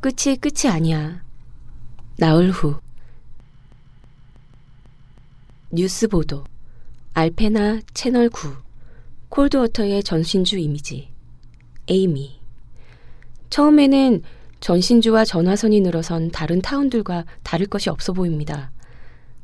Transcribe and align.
끝이 0.00 0.34
끝이 0.36 0.70
아니야. 0.72 1.22
나흘 2.16 2.50
후. 2.50 2.76
뉴스 5.70 6.08
보도. 6.08 6.44
알페나 7.12 7.80
채널 7.92 8.30
9. 8.30 8.48
콜드워터의 9.28 10.02
전신주 10.02 10.56
이미지. 10.56 11.10
에이미. 11.86 12.40
처음에는 13.50 14.22
전신주와 14.60 15.26
전화선이 15.26 15.80
늘어선 15.82 16.30
다른 16.30 16.62
타운들과 16.62 17.26
다를 17.42 17.66
것이 17.66 17.90
없어 17.90 18.14
보입니다. 18.14 18.70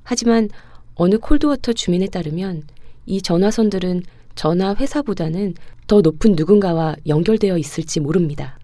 하지만 0.05 0.49
어느 0.95 1.19
콜드워터 1.19 1.75
주민에 1.75 2.07
따르면 2.07 2.63
이 3.05 3.21
전화선들은 3.21 4.05
전화 4.35 4.75
회사보다는 4.75 5.55
더 5.87 6.01
높은 6.01 6.33
누군가와 6.35 6.97
연결되어 7.07 7.59
있을지 7.59 8.01
모릅니다. 8.01 8.59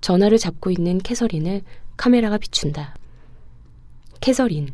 전화를 0.00 0.38
잡고 0.38 0.70
있는 0.70 0.98
캐서린을 0.98 1.62
카메라가 1.96 2.38
비춘다. 2.38 2.94
캐서린. 4.20 4.72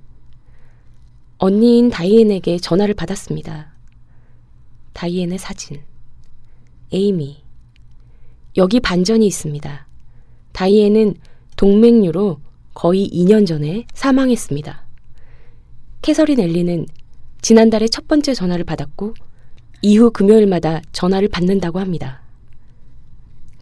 언니인 1.39 1.91
다이앤에게 1.91 2.59
전화를 2.59 2.95
받았습니다. 2.95 3.75
다이앤의 4.93 5.39
사진. 5.39 5.83
에이미. 6.93 7.43
여기 8.57 8.81
반전이 8.81 9.27
있습니다. 9.27 9.87
다이앤은 10.53 11.15
동맥류로 11.57 12.41
거의 12.73 13.09
2년 13.09 13.47
전에 13.47 13.87
사망했습니다. 13.95 14.85
캐서린 16.03 16.41
엘리는 16.41 16.87
지난달에 17.43 17.89
첫 17.89 18.07
번째 18.09 18.35
전화를 18.35 18.65
받았고 18.65 19.15
이후 19.83 20.11
금요일마다 20.11 20.81
전화를 20.93 21.29
받는다고 21.29 21.79
합니다. 21.81 22.24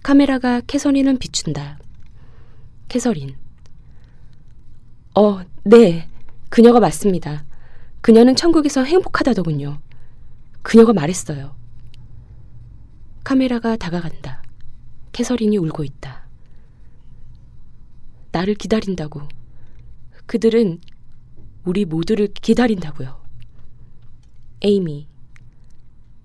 카메라가 0.02 0.60
캐서린을 0.62 1.18
비춘다. 1.18 1.78
캐서린. 2.88 3.36
어, 5.14 5.42
네. 5.64 6.08
그녀가 6.48 6.80
맞습니다. 6.80 7.44
그녀는 8.00 8.34
천국에서 8.34 8.82
행복하다더군요. 8.82 9.80
그녀가 10.62 10.92
말했어요. 10.92 11.54
카메라가 13.22 13.76
다가간다. 13.76 14.42
캐서린이 15.12 15.56
울고 15.58 15.84
있다. 15.84 16.26
나를 18.32 18.54
기다린다고. 18.54 19.22
그들은 20.26 20.80
우리 21.64 21.84
모두를 21.84 22.28
기다린다고요. 22.28 23.22
에이미. 24.62 25.06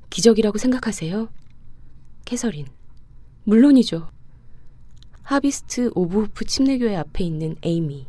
기적이라고 0.10 0.58
생각하세요? 0.58 1.30
캐서린. 2.26 2.77
물론이죠. 3.48 4.10
하비스트 5.22 5.92
오브 5.96 6.17
호프 6.17 6.44
침례교회 6.44 6.98
앞에 6.98 7.24
있는 7.24 7.56
에이미. 7.64 8.06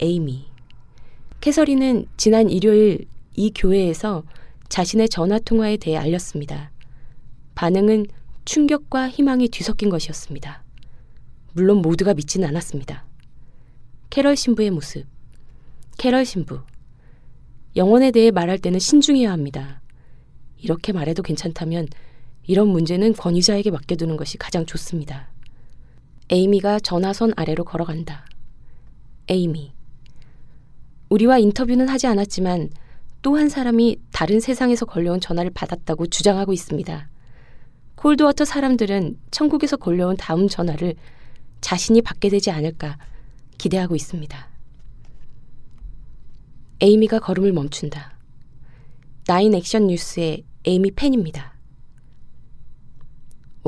에이미. 0.00 0.44
캐서린은 1.40 2.04
지난 2.18 2.50
일요일 2.50 3.06
이 3.36 3.50
교회에서 3.54 4.24
자신의 4.68 5.08
전화 5.08 5.38
통화에 5.38 5.78
대해 5.78 5.96
알렸습니다. 5.96 6.70
반응은 7.54 8.04
충격과 8.44 9.08
희망이 9.08 9.48
뒤섞인 9.48 9.88
것이었습니다. 9.88 10.62
물론 11.54 11.80
모두가 11.80 12.12
믿지는 12.12 12.48
않았습니다. 12.48 13.06
캐럴 14.10 14.36
신부의 14.36 14.72
모습. 14.72 15.06
캐럴 15.96 16.26
신부. 16.26 16.60
영혼에 17.76 18.10
대해 18.10 18.30
말할 18.30 18.58
때는 18.58 18.78
신중해야 18.78 19.32
합니다. 19.32 19.80
이렇게 20.58 20.92
말해도 20.92 21.22
괜찮다면 21.22 21.88
이런 22.48 22.68
문제는 22.68 23.12
권위자에게 23.12 23.70
맡겨두는 23.70 24.16
것이 24.16 24.38
가장 24.38 24.64
좋습니다. 24.64 25.28
에이미가 26.30 26.80
전화선 26.80 27.34
아래로 27.36 27.64
걸어간다. 27.64 28.24
에이미. 29.28 29.72
우리와 31.10 31.38
인터뷰는 31.38 31.88
하지 31.88 32.06
않았지만 32.06 32.70
또 33.20 33.36
한 33.36 33.50
사람이 33.50 33.98
다른 34.12 34.40
세상에서 34.40 34.86
걸려온 34.86 35.20
전화를 35.20 35.50
받았다고 35.50 36.06
주장하고 36.06 36.54
있습니다. 36.54 37.10
콜드워터 37.96 38.46
사람들은 38.46 39.18
천국에서 39.30 39.76
걸려온 39.76 40.16
다음 40.16 40.48
전화를 40.48 40.94
자신이 41.60 42.00
받게 42.00 42.30
되지 42.30 42.50
않을까 42.50 42.96
기대하고 43.58 43.94
있습니다. 43.94 44.48
에이미가 46.80 47.18
걸음을 47.18 47.52
멈춘다. 47.52 48.16
나인 49.26 49.52
액션 49.52 49.88
뉴스의 49.88 50.44
에이미 50.64 50.92
팬입니다. 50.92 51.57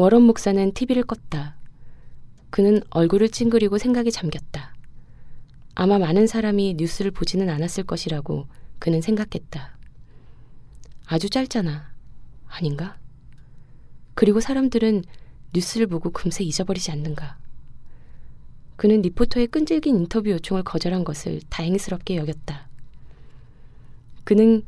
워런 0.00 0.22
목사는 0.22 0.72
TV를 0.72 1.02
껐다. 1.02 1.52
그는 2.48 2.80
얼굴을 2.88 3.28
찡그리고 3.28 3.76
생각에 3.76 4.10
잠겼다. 4.10 4.74
아마 5.74 5.98
많은 5.98 6.26
사람이 6.26 6.76
뉴스를 6.78 7.10
보지는 7.10 7.50
않았을 7.50 7.84
것이라고 7.84 8.46
그는 8.78 9.02
생각했다. 9.02 9.76
아주 11.04 11.28
짧잖아. 11.28 11.92
아닌가? 12.48 12.96
그리고 14.14 14.40
사람들은 14.40 15.04
뉴스를 15.52 15.86
보고 15.86 16.08
금세 16.08 16.44
잊어버리지 16.44 16.90
않는가. 16.92 17.36
그는 18.76 19.02
리포터의 19.02 19.48
끈질긴 19.48 19.96
인터뷰 19.96 20.30
요청을 20.30 20.62
거절한 20.62 21.04
것을 21.04 21.42
다행스럽게 21.50 22.16
여겼다. 22.16 22.70
그는 24.24 24.62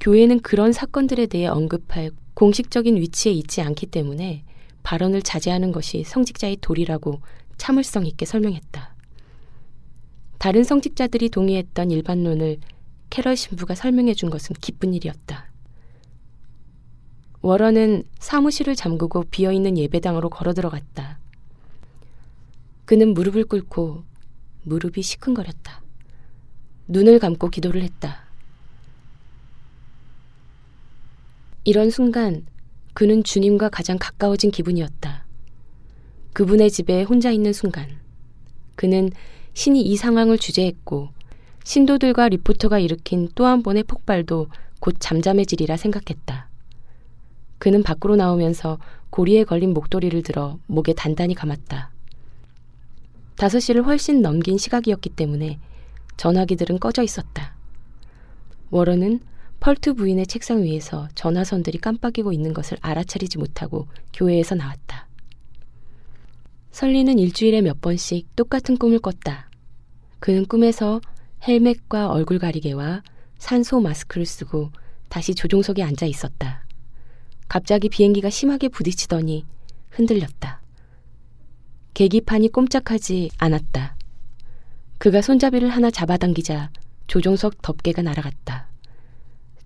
교회는 0.00 0.40
그런 0.40 0.72
사건들에 0.72 1.26
대해 1.26 1.48
언급할 1.48 2.12
공식적인 2.32 2.96
위치에 2.96 3.32
있지 3.32 3.60
않기 3.60 3.84
때문에 3.84 4.44
발언을 4.82 5.22
자제하는 5.22 5.72
것이 5.72 6.04
성직자의 6.04 6.58
도리라고 6.60 7.20
참을성 7.56 8.06
있게 8.06 8.26
설명했다. 8.26 8.94
다른 10.38 10.64
성직자들이 10.64 11.28
동의했던 11.28 11.90
일반론을 11.90 12.58
캐럴 13.10 13.36
신부가 13.36 13.74
설명해 13.74 14.14
준 14.14 14.30
것은 14.30 14.56
기쁜 14.60 14.94
일이었다. 14.94 15.50
워런은 17.42 18.04
사무실을 18.18 18.74
잠그고 18.76 19.24
비어있는 19.30 19.76
예배당으로 19.78 20.30
걸어 20.30 20.52
들어갔다. 20.52 21.18
그는 22.84 23.14
무릎을 23.14 23.44
꿇고 23.44 24.04
무릎이 24.62 25.02
시큰거렸다. 25.02 25.82
눈을 26.88 27.18
감고 27.18 27.50
기도를 27.50 27.82
했다. 27.82 28.24
이런 31.64 31.90
순간 31.90 32.46
그는 32.94 33.22
주님과 33.22 33.68
가장 33.70 33.98
가까워진 33.98 34.50
기분이었다. 34.50 35.24
그분의 36.32 36.70
집에 36.70 37.02
혼자 37.02 37.30
있는 37.30 37.52
순간 37.52 37.88
그는 38.76 39.10
신이 39.54 39.82
이 39.82 39.96
상황을 39.96 40.38
주재했고 40.38 41.08
신도들과 41.64 42.28
리포터가 42.28 42.78
일으킨 42.78 43.28
또 43.34 43.46
한 43.46 43.62
번의 43.62 43.84
폭발도 43.84 44.48
곧 44.80 44.96
잠잠해지리라 44.98 45.76
생각했다. 45.76 46.48
그는 47.58 47.82
밖으로 47.82 48.16
나오면서 48.16 48.78
고리에 49.10 49.44
걸린 49.44 49.74
목도리를 49.74 50.22
들어 50.22 50.58
목에 50.66 50.94
단단히 50.94 51.34
감았다. 51.34 51.90
다섯 53.36 53.60
시를 53.60 53.86
훨씬 53.86 54.22
넘긴 54.22 54.56
시각이었기 54.56 55.10
때문에 55.10 55.58
전화기들은 56.16 56.78
꺼져 56.78 57.02
있었다. 57.02 57.54
워런은 58.70 59.20
펄트 59.60 59.92
부인의 59.92 60.26
책상 60.26 60.62
위에서 60.62 61.08
전화선들이 61.14 61.78
깜빡이고 61.78 62.32
있는 62.32 62.54
것을 62.54 62.78
알아차리지 62.80 63.36
못하고 63.36 63.88
교회에서 64.14 64.54
나왔다. 64.54 65.06
설리는 66.70 67.18
일주일에 67.18 67.60
몇 67.60 67.82
번씩 67.82 68.34
똑같은 68.36 68.78
꿈을 68.78 69.00
꿨다. 69.00 69.50
그는 70.18 70.46
꿈에서 70.46 71.02
헬멧과 71.46 72.08
얼굴 72.10 72.38
가리개와 72.38 73.02
산소 73.38 73.80
마스크를 73.80 74.24
쓰고 74.24 74.70
다시 75.10 75.34
조종석에 75.34 75.82
앉아 75.82 76.06
있었다. 76.06 76.64
갑자기 77.46 77.90
비행기가 77.90 78.30
심하게 78.30 78.68
부딪히더니 78.68 79.44
흔들렸다. 79.90 80.62
계기판이 81.92 82.48
꼼짝하지 82.48 83.30
않았다. 83.36 83.96
그가 84.96 85.20
손잡이를 85.20 85.68
하나 85.68 85.90
잡아당기자 85.90 86.70
조종석 87.08 87.60
덮개가 87.60 88.00
날아갔다. 88.00 88.69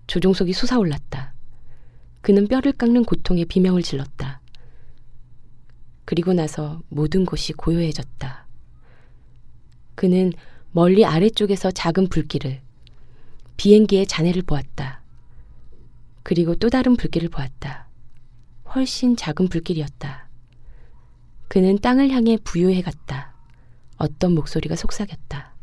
조종석이 0.07 0.53
솟아올랐다. 0.53 1.33
그는 2.21 2.47
뼈를 2.47 2.71
깎는 2.71 3.05
고통에 3.05 3.45
비명을 3.45 3.81
질렀다. 3.81 4.41
그리고 6.05 6.33
나서 6.33 6.81
모든 6.89 7.25
곳이 7.25 7.53
고요해졌다. 7.53 8.45
그는 9.95 10.33
멀리 10.71 11.05
아래쪽에서 11.05 11.71
작은 11.71 12.09
불길을, 12.09 12.61
비행기의 13.57 14.07
잔해를 14.07 14.41
보았다. 14.41 15.01
그리고 16.23 16.55
또 16.55 16.69
다른 16.69 16.95
불길을 16.95 17.29
보았다. 17.29 17.87
훨씬 18.73 19.15
작은 19.15 19.47
불길이었다. 19.47 20.27
그는 21.47 21.79
땅을 21.79 22.09
향해 22.09 22.37
부유해 22.43 22.81
갔다. 22.81 23.33
어떤 23.97 24.33
목소리가 24.33 24.75
속삭였다. 24.75 25.55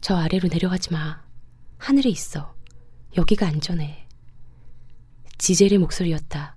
저 0.00 0.16
아래로 0.16 0.48
내려가지 0.48 0.92
마. 0.92 1.22
하늘에 1.78 2.10
있어. 2.10 2.54
여기가 3.16 3.46
안전해. 3.46 4.06
지젤의 5.36 5.78
목소리였다. 5.78 6.56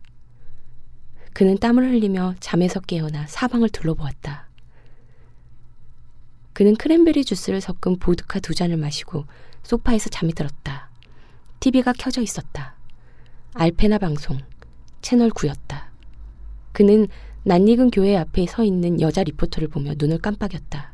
그는 1.34 1.58
땀을 1.58 1.92
흘리며 1.92 2.36
잠에서 2.40 2.80
깨어나 2.80 3.28
사방을 3.28 3.70
둘러보았다. 3.70 4.48
그는 6.54 6.78
크랜베리 6.78 7.26
주스를 7.26 7.60
섞은 7.60 8.00
보드카 8.00 8.40
두 8.40 8.56
잔을 8.56 8.78
마시고 8.78 9.26
소파에서 9.64 10.10
잠이 10.10 10.34
들었다. 10.34 10.90
TV가 11.60 11.92
켜져 11.92 12.22
있었다. 12.22 12.76
알페나 13.54 13.98
방송, 13.98 14.38
채널 15.02 15.32
9였다. 15.32 15.88
그는 16.72 17.08
낯익은 17.44 17.92
교회 17.92 18.16
앞에 18.16 18.46
서 18.46 18.64
있는 18.64 19.02
여자 19.02 19.24
리포터를 19.24 19.68
보며 19.68 19.94
눈을 19.98 20.20
깜빡였다. 20.20 20.94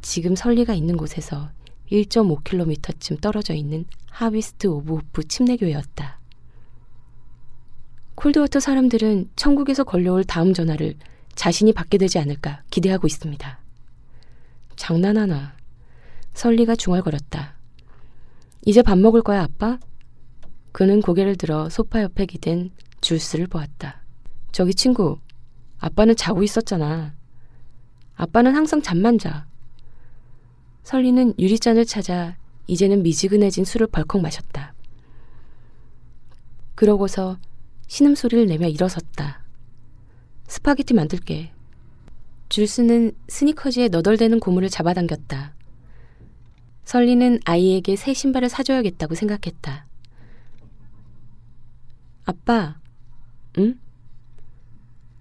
지금 0.00 0.34
설리가 0.34 0.72
있는 0.72 0.96
곳에서 0.96 1.50
1.5km쯤 1.90 3.20
떨어져 3.20 3.54
있는 3.54 3.84
하비스트 4.10 4.66
오브 4.66 4.94
호프 4.96 5.28
침례교회였다. 5.28 6.18
콜드워터 8.14 8.60
사람들은 8.60 9.30
천국에서 9.36 9.84
걸려올 9.84 10.24
다음 10.24 10.52
전화를 10.52 10.96
자신이 11.34 11.72
받게 11.72 11.98
되지 11.98 12.18
않을까 12.18 12.62
기대하고 12.70 13.06
있습니다. 13.06 13.60
장난하나. 14.76 15.56
설리가 16.34 16.76
중얼거렸다. 16.76 17.54
이제 18.66 18.82
밥 18.82 18.98
먹을 18.98 19.22
거야, 19.22 19.42
아빠? 19.42 19.78
그는 20.72 21.00
고개를 21.00 21.36
들어 21.36 21.68
소파 21.68 22.02
옆에 22.02 22.26
기댄 22.26 22.70
줄스를 23.00 23.46
보았다. 23.46 24.02
저기 24.52 24.74
친구, 24.74 25.18
아빠는 25.78 26.16
자고 26.16 26.42
있었잖아. 26.42 27.14
아빠는 28.16 28.54
항상 28.54 28.82
잠만 28.82 29.18
자. 29.18 29.46
설리는 30.88 31.34
유리잔을 31.38 31.84
찾아 31.84 32.38
이제는 32.66 33.02
미지근해진 33.02 33.66
술을 33.66 33.88
벌컥 33.88 34.22
마셨다. 34.22 34.72
그러고서 36.74 37.36
신음소리를 37.88 38.46
내며 38.46 38.68
일어섰다. 38.68 39.44
스파게티 40.46 40.94
만들게. 40.94 41.52
줄스는 42.48 43.12
스니커즈에 43.28 43.88
너덜대는 43.88 44.40
고무를 44.40 44.70
잡아당겼다. 44.70 45.52
설리는 46.86 47.38
아이에게 47.44 47.94
새 47.94 48.14
신발을 48.14 48.48
사줘야겠다고 48.48 49.14
생각했다. 49.14 49.86
아빠, 52.24 52.80
응? 53.58 53.78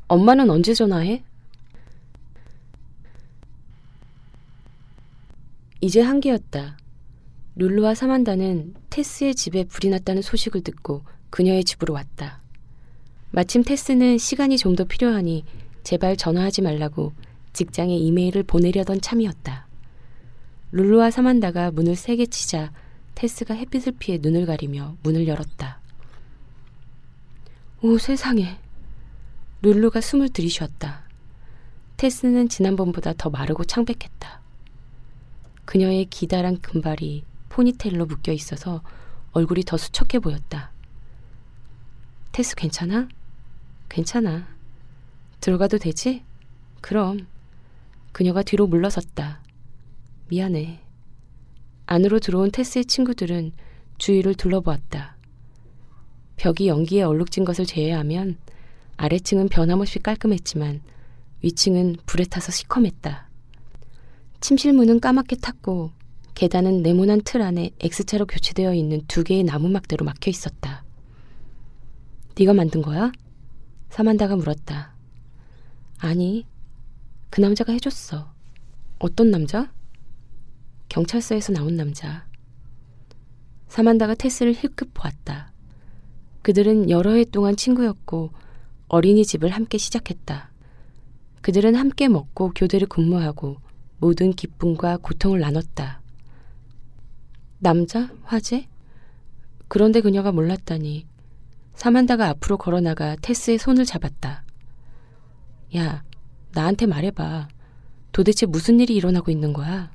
엄마는 0.08 0.50
언제 0.50 0.74
전화해? 0.74 1.26
이제 5.82 6.02
한개였다. 6.02 6.78
룰루와 7.56 7.96
사만다는 7.96 8.74
테스의 8.90 9.36
집에 9.36 9.64
불이 9.64 9.90
났다는 9.90 10.22
소식을 10.22 10.62
듣고 10.62 11.04
그녀의 11.30 11.64
집으로 11.64 11.94
왔다. 11.94 12.42
마침 13.32 13.64
테스는 13.64 14.18
시간이 14.18 14.58
좀 14.58 14.76
더 14.76 14.86
필요하니 14.86 15.44
제발 15.84 16.18
전화하지 16.18 16.62
말라고 16.62 17.14
직장에 17.54 17.96
이메일을 17.96 18.44
보내려던 18.44 19.02
참이었다. 19.02 19.68
룰루와 20.72 21.12
사만다가 21.12 21.72
문을 21.72 21.96
세게 21.96 22.28
치자 22.28 22.72
테스가 23.16 23.54
햇빛을 23.56 23.94
피해 23.98 24.20
눈을 24.22 24.46
가리며 24.46 24.98
문을 25.04 25.28
열었다. 25.28 25.80
오 27.82 27.98
세상에. 27.98 28.60
룰루가 29.62 30.02
숨을 30.02 30.30
들이쉬었다. 30.30 31.04
테스는 31.98 32.50
지난번보다 32.50 33.14
더 33.18 33.30
마르고 33.30 33.64
창백했다. 33.64 34.42
그녀의 35.68 36.06
기다란 36.06 36.62
금발이 36.62 37.26
포니테일로 37.50 38.06
묶여 38.06 38.32
있어서 38.32 38.82
얼굴이 39.34 39.64
더 39.64 39.76
수척해 39.76 40.20
보였다. 40.20 40.72
테스 42.32 42.56
괜찮아? 42.56 43.10
괜찮아. 43.90 44.48
들어가도 45.42 45.78
되지? 45.78 46.24
그럼. 46.80 47.28
그녀가 48.14 48.44
뒤로 48.44 48.66
물러섰다. 48.66 49.42
미안해. 50.30 50.80
안으로 51.86 52.20
들어온 52.20 52.50
테스의 52.50 52.86
친구들은 52.86 53.52
주위를 53.98 54.36
둘러보았다. 54.36 55.18
벽이 56.38 56.70
연기에 56.70 57.04
얼룩진 57.04 57.44
것을 57.44 57.66
제외하면 57.66 58.38
아래층은 58.96 59.50
변함없이 59.50 60.00
깔끔했지만 60.00 60.80
위층은 61.42 61.98
불에 62.06 62.24
타서 62.24 62.54
시커맸다. 62.54 63.27
침실문은 64.40 65.00
까맣게 65.00 65.38
탔고 65.38 65.92
계단은 66.36 66.84
네모난 66.84 67.22
틀 67.26 67.42
안에 67.42 67.72
X자로 67.80 68.28
교체되어 68.28 68.74
있는 68.76 69.02
두 69.08 69.24
개의 69.24 69.44
나무 69.44 69.70
막대로 69.70 70.06
막혀 70.06 70.30
있었다. 70.30 70.84
네가 72.38 72.54
만든 72.54 72.84
거야? 72.84 73.12
사만다가 73.90 74.36
물었다. 74.36 74.94
아니, 75.98 76.46
그 77.32 77.42
남자가 77.42 77.74
해줬어. 77.74 78.32
어떤 79.00 79.32
남자? 79.32 79.72
경찰서에서 80.90 81.54
나온 81.54 81.76
남자. 81.76 82.28
사만다가 83.68 84.14
테스를 84.14 84.54
힐끗 84.54 84.94
보았다. 84.94 85.52
그들은 86.44 86.90
여러 86.90 87.14
해 87.14 87.26
동안 87.26 87.56
친구였고 87.56 88.32
어린이집을 88.88 89.50
함께 89.50 89.78
시작했다. 89.78 90.52
그들은 91.42 91.76
함께 91.76 92.08
먹고 92.08 92.52
교대를 92.56 92.88
근무하고 92.88 93.58
모든 94.00 94.34
기쁨과 94.34 94.98
고통을 94.98 95.40
나눴다. 95.40 96.02
남자? 97.60 98.10
화재? 98.24 98.68
그런데 99.68 100.02
그녀가 100.02 100.32
몰랐다니 100.32 101.06
사만다가 101.74 102.30
앞으로 102.30 102.58
걸어나가 102.58 103.16
테스의 103.22 103.58
손을 103.58 103.86
잡았다. 103.86 104.44
야, 105.76 106.04
나한테 106.54 106.86
말해봐. 106.86 107.48
도대체 108.12 108.46
무슨 108.46 108.80
일이 108.80 108.96
일어나고 108.96 109.32
있는 109.32 109.54
거야? 109.54 109.92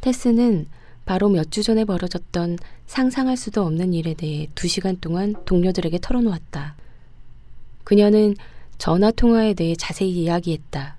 테스는 0.00 0.66
바로 1.04 1.28
몇 1.28 1.50
주 1.50 1.62
전에 1.62 1.84
벌어졌던 1.84 2.58
상상할 2.86 3.36
수도 3.36 3.64
없는 3.64 3.92
일에 3.94 4.14
대해 4.14 4.48
두 4.54 4.68
시간 4.68 4.98
동안 5.00 5.34
동료들에게 5.44 5.98
털어놓았다. 6.00 6.76
그녀는 7.84 8.34
전화 8.78 9.10
통화에 9.10 9.54
대해 9.54 9.74
자세히 9.76 10.10
이야기했다. 10.10 10.96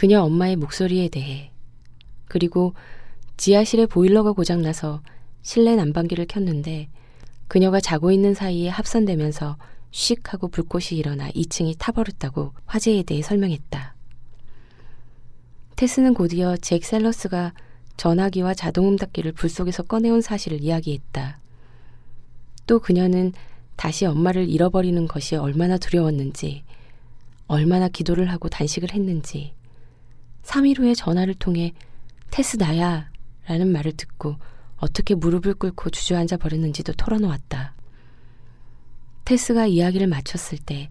그녀 0.00 0.22
엄마의 0.22 0.56
목소리에 0.56 1.10
대해. 1.10 1.50
그리고 2.24 2.72
지하실에 3.36 3.84
보일러가 3.84 4.32
고장나서 4.32 5.02
실내 5.42 5.76
난방기를 5.76 6.24
켰는데 6.24 6.88
그녀가 7.48 7.80
자고 7.80 8.10
있는 8.10 8.32
사이에 8.32 8.70
합선되면서 8.70 9.58
씩 9.90 10.32
하고 10.32 10.48
불꽃이 10.48 10.92
일어나 10.92 11.28
2층이 11.32 11.74
타버렸다고 11.78 12.54
화재에 12.64 13.02
대해 13.02 13.20
설명했다. 13.20 13.94
테스는 15.76 16.14
곧이어 16.14 16.56
잭 16.56 16.82
셀러스가 16.82 17.52
전화기와 17.98 18.54
자동음 18.54 18.96
닫기를 18.96 19.32
불 19.32 19.50
속에서 19.50 19.82
꺼내온 19.82 20.22
사실을 20.22 20.62
이야기했다. 20.62 21.40
또 22.66 22.78
그녀는 22.78 23.34
다시 23.76 24.06
엄마를 24.06 24.48
잃어버리는 24.48 25.06
것이 25.06 25.36
얼마나 25.36 25.76
두려웠는지, 25.76 26.64
얼마나 27.48 27.88
기도를 27.88 28.30
하고 28.30 28.48
단식을 28.48 28.94
했는지, 28.94 29.59
3일 30.42 30.78
후에 30.78 30.94
전화를 30.94 31.34
통해 31.34 31.72
테스 32.30 32.56
나야 32.56 33.10
라는 33.46 33.72
말을 33.72 33.92
듣고 33.92 34.36
어떻게 34.76 35.14
무릎을 35.14 35.54
꿇고 35.54 35.90
주저앉아 35.90 36.38
버렸는지도 36.38 36.94
털어놓았다. 36.94 37.74
테스가 39.24 39.66
이야기를 39.66 40.06
마쳤을 40.06 40.58
때 40.58 40.90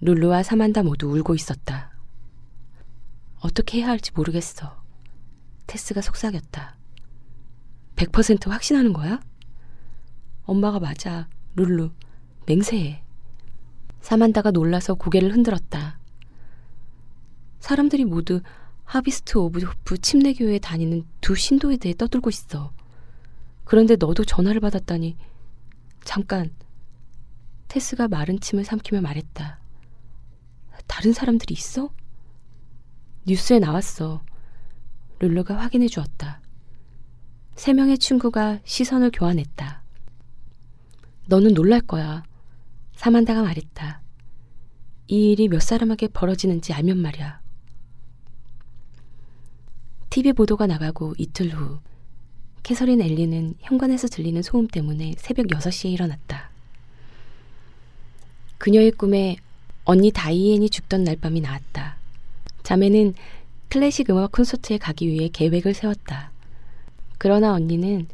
룰루와 0.00 0.42
사만다 0.42 0.82
모두 0.82 1.08
울고 1.08 1.34
있었다. 1.34 1.92
어떻게 3.40 3.78
해야 3.78 3.88
할지 3.88 4.10
모르겠어. 4.14 4.82
테스가 5.66 6.00
속삭였다. 6.00 6.76
100% 7.96 8.48
확신하는 8.48 8.92
거야? 8.92 9.20
엄마가 10.44 10.80
맞아. 10.80 11.28
룰루. 11.54 11.90
맹세해. 12.46 13.02
사만다가 14.00 14.50
놀라서 14.50 14.94
고개를 14.94 15.32
흔들었다. 15.32 15.98
사람들이 17.60 18.04
모두 18.04 18.40
하비스트 18.86 19.36
오브 19.36 19.60
호프 19.60 19.98
침례교회에 19.98 20.60
다니는 20.60 21.04
두 21.20 21.34
신도에 21.34 21.76
대해 21.76 21.94
떠들고 21.94 22.30
있어. 22.30 22.72
그런데 23.64 23.96
너도 23.96 24.24
전화를 24.24 24.60
받았다니. 24.60 25.16
잠깐. 26.04 26.54
테스가 27.66 28.06
마른 28.06 28.38
침을 28.38 28.64
삼키며 28.64 29.00
말했다. 29.00 29.58
다른 30.86 31.12
사람들이 31.12 31.52
있어? 31.52 31.90
뉴스에 33.26 33.58
나왔어. 33.58 34.22
룰루가 35.18 35.58
확인해 35.58 35.88
주었다. 35.88 36.40
세 37.56 37.72
명의 37.72 37.98
친구가 37.98 38.60
시선을 38.64 39.10
교환했다. 39.12 39.82
너는 41.26 41.54
놀랄 41.54 41.80
거야. 41.80 42.22
사만다가 42.94 43.42
말했다. 43.42 44.00
이 45.08 45.32
일이 45.32 45.48
몇 45.48 45.60
사람에게 45.60 46.08
벌어지는지 46.08 46.72
알면 46.72 46.98
말이야. 46.98 47.45
TV 50.16 50.32
보도가 50.32 50.66
나가고 50.66 51.12
이틀 51.18 51.50
후 51.50 51.78
캐서린 52.62 53.02
엘리는 53.02 53.56
현관에서 53.60 54.08
들리는 54.08 54.40
소음 54.40 54.66
때문에 54.66 55.12
새벽 55.18 55.48
6시에 55.48 55.92
일어났다. 55.92 56.48
그녀의 58.56 58.92
꿈에 58.92 59.36
언니 59.84 60.10
다이앤이 60.10 60.70
죽던 60.70 61.04
날밤이 61.04 61.42
나왔다. 61.42 61.98
자매는 62.62 63.12
클래식 63.68 64.08
음악 64.08 64.32
콘서트에 64.32 64.78
가기 64.78 65.06
위해 65.06 65.28
계획을 65.30 65.74
세웠다. 65.74 66.32
그러나 67.18 67.52
언니는 67.52 68.06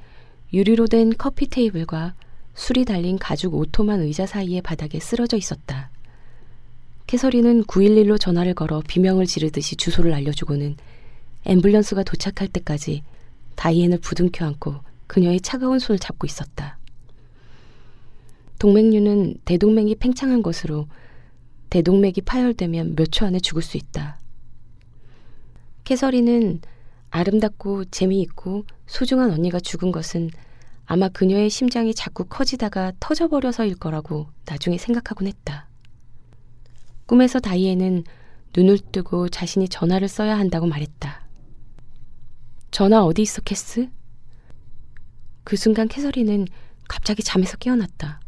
유리로 0.53 0.89
된 0.89 1.13
커피 1.17 1.47
테이블과 1.47 2.15
술이 2.55 2.85
달린 2.85 3.17
가죽 3.17 3.55
오토만 3.55 4.01
의자 4.01 4.27
사이의 4.27 4.63
바닥에 4.63 4.99
쓰러져 4.99 5.37
있었다. 5.37 5.89
캐서린은 7.07 7.63
911로 7.63 8.19
전화를 8.19 8.55
걸어 8.55 8.83
비명을 8.89 9.27
지르듯이 9.27 9.77
주소를 9.77 10.13
알려주고는 10.15 10.77
앰뷸런스가 11.45 12.05
도착할 12.05 12.49
때까지 12.49 13.03
다이앤을 13.57 13.99
부둥켜 13.99 14.45
안고 14.47 14.81
그녀의 15.07 15.41
차가운 15.41 15.79
손을 15.79 15.99
잡고 15.99 16.27
있었다. 16.27 16.79
동맥류는 18.59 19.39
대동맥이 19.45 19.97
팽창한 19.97 20.43
것으로 20.43 20.87
대동맥이 21.71 22.21
파열되면 22.23 22.95
몇 22.97 23.11
초 23.11 23.27
안에 23.27 23.41
죽을 23.41 23.63
수 23.63 23.77
있다. 23.77 24.19
캐서린은 25.85 26.61
아름답고 27.11 27.87
재미있고 27.87 28.65
소중한 28.87 29.31
언니가 29.33 29.59
죽은 29.59 29.91
것은 29.93 30.31
아마 30.87 31.09
그녀의 31.09 31.51
심장이 31.51 31.95
자꾸 31.95 32.25
커지다가 32.25 32.93
터져버려서일 33.01 33.77
거라고 33.77 34.29
나중에 34.47 34.79
생각하곤 34.79 35.27
했다. 35.27 35.69
꿈에서 37.07 37.41
다이앤은 37.41 38.05
눈을 38.57 38.79
뜨고 38.93 39.29
자신이 39.29 39.69
전화를 39.69 40.09
써야 40.09 40.39
한다고 40.39 40.67
말했다. 40.67 41.22
전화 42.73 43.05
어디 43.05 43.21
있어, 43.21 43.43
캐스? 43.43 43.91
그 45.45 45.57
순간 45.57 45.89
캐서린은 45.89 46.47
갑자기 46.89 47.23
잠에서 47.23 47.59
깨어났다. 47.59 48.19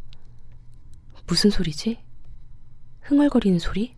무슨 1.26 1.48
소리지? 1.48 1.98
흥얼거리는 3.00 3.58
소리? 3.58 3.96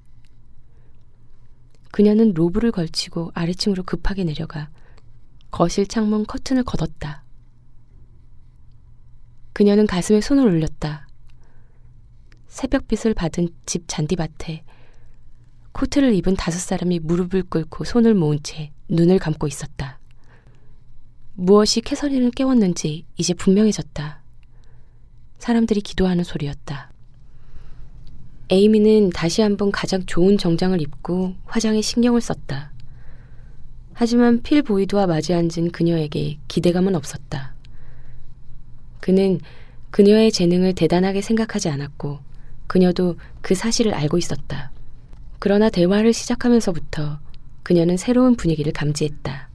그녀는 1.90 2.32
로브를 2.32 2.70
걸치고 2.70 3.32
아래층으로 3.34 3.82
급하게 3.82 4.22
내려가 4.22 4.70
거실 5.50 5.88
창문 5.88 6.24
커튼을 6.24 6.62
걷었다. 6.62 7.24
그녀는 9.52 9.88
가슴에 9.88 10.20
손을 10.20 10.46
올렸다. 10.46 11.08
새벽빛을 12.46 13.14
받은 13.14 13.48
집 13.66 13.88
잔디밭에 13.88 14.62
코트를 15.72 16.14
입은 16.14 16.36
다섯 16.36 16.60
사람이 16.60 17.00
무릎을 17.00 17.42
꿇고 17.42 17.82
손을 17.82 18.14
모은 18.14 18.38
채 18.44 18.70
눈을 18.88 19.18
감고 19.18 19.48
있었다. 19.48 19.98
무엇이 21.38 21.82
캐서린을 21.82 22.30
깨웠는지 22.30 23.04
이제 23.18 23.34
분명해졌다. 23.34 24.22
사람들이 25.38 25.82
기도하는 25.82 26.24
소리였다. 26.24 26.90
에이미는 28.48 29.10
다시 29.10 29.42
한번 29.42 29.70
가장 29.70 30.06
좋은 30.06 30.38
정장을 30.38 30.80
입고 30.80 31.34
화장에 31.44 31.82
신경을 31.82 32.22
썼다. 32.22 32.72
하지만 33.92 34.40
필 34.42 34.62
보이드와 34.62 35.06
마주 35.06 35.34
앉은 35.34 35.72
그녀에게 35.72 36.38
기대감은 36.48 36.94
없었다. 36.94 37.54
그는 39.00 39.38
그녀의 39.90 40.32
재능을 40.32 40.74
대단하게 40.74 41.20
생각하지 41.20 41.68
않았고 41.68 42.18
그녀도 42.66 43.16
그 43.42 43.54
사실을 43.54 43.92
알고 43.92 44.16
있었다. 44.16 44.72
그러나 45.38 45.68
대화를 45.68 46.14
시작하면서부터 46.14 47.18
그녀는 47.62 47.98
새로운 47.98 48.36
분위기를 48.36 48.72
감지했다. 48.72 49.45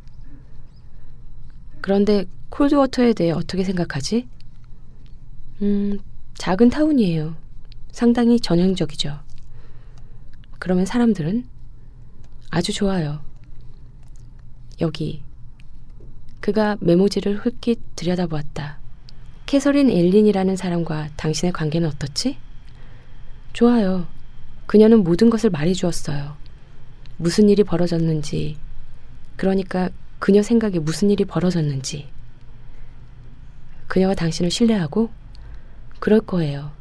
그런데 1.81 2.25
콜드워터에 2.49 3.13
대해 3.13 3.31
어떻게 3.31 3.63
생각하지? 3.63 4.27
음, 5.61 5.99
작은 6.35 6.69
타운이에요. 6.69 7.35
상당히 7.91 8.39
전형적이죠. 8.39 9.19
그러면 10.59 10.85
사람들은 10.85 11.45
아주 12.49 12.73
좋아요. 12.73 13.21
여기. 14.79 15.21
그가 16.39 16.77
메모지를 16.81 17.37
훑깃 17.37 17.79
들여다보았다. 17.95 18.79
캐서린 19.45 19.89
엘린이라는 19.89 20.55
사람과 20.55 21.09
당신의 21.17 21.53
관계는 21.53 21.87
어떻지? 21.87 22.37
좋아요. 23.53 24.07
그녀는 24.65 25.03
모든 25.03 25.29
것을 25.29 25.49
말해주었어요. 25.49 26.35
무슨 27.17 27.49
일이 27.49 27.63
벌어졌는지, 27.63 28.57
그러니까 29.35 29.89
그녀 30.21 30.43
생각에 30.43 30.77
무슨 30.77 31.09
일이 31.09 31.25
벌어졌는지. 31.25 32.07
그녀가 33.87 34.13
당신을 34.13 34.51
신뢰하고? 34.51 35.09
그럴 35.99 36.21
거예요. 36.21 36.71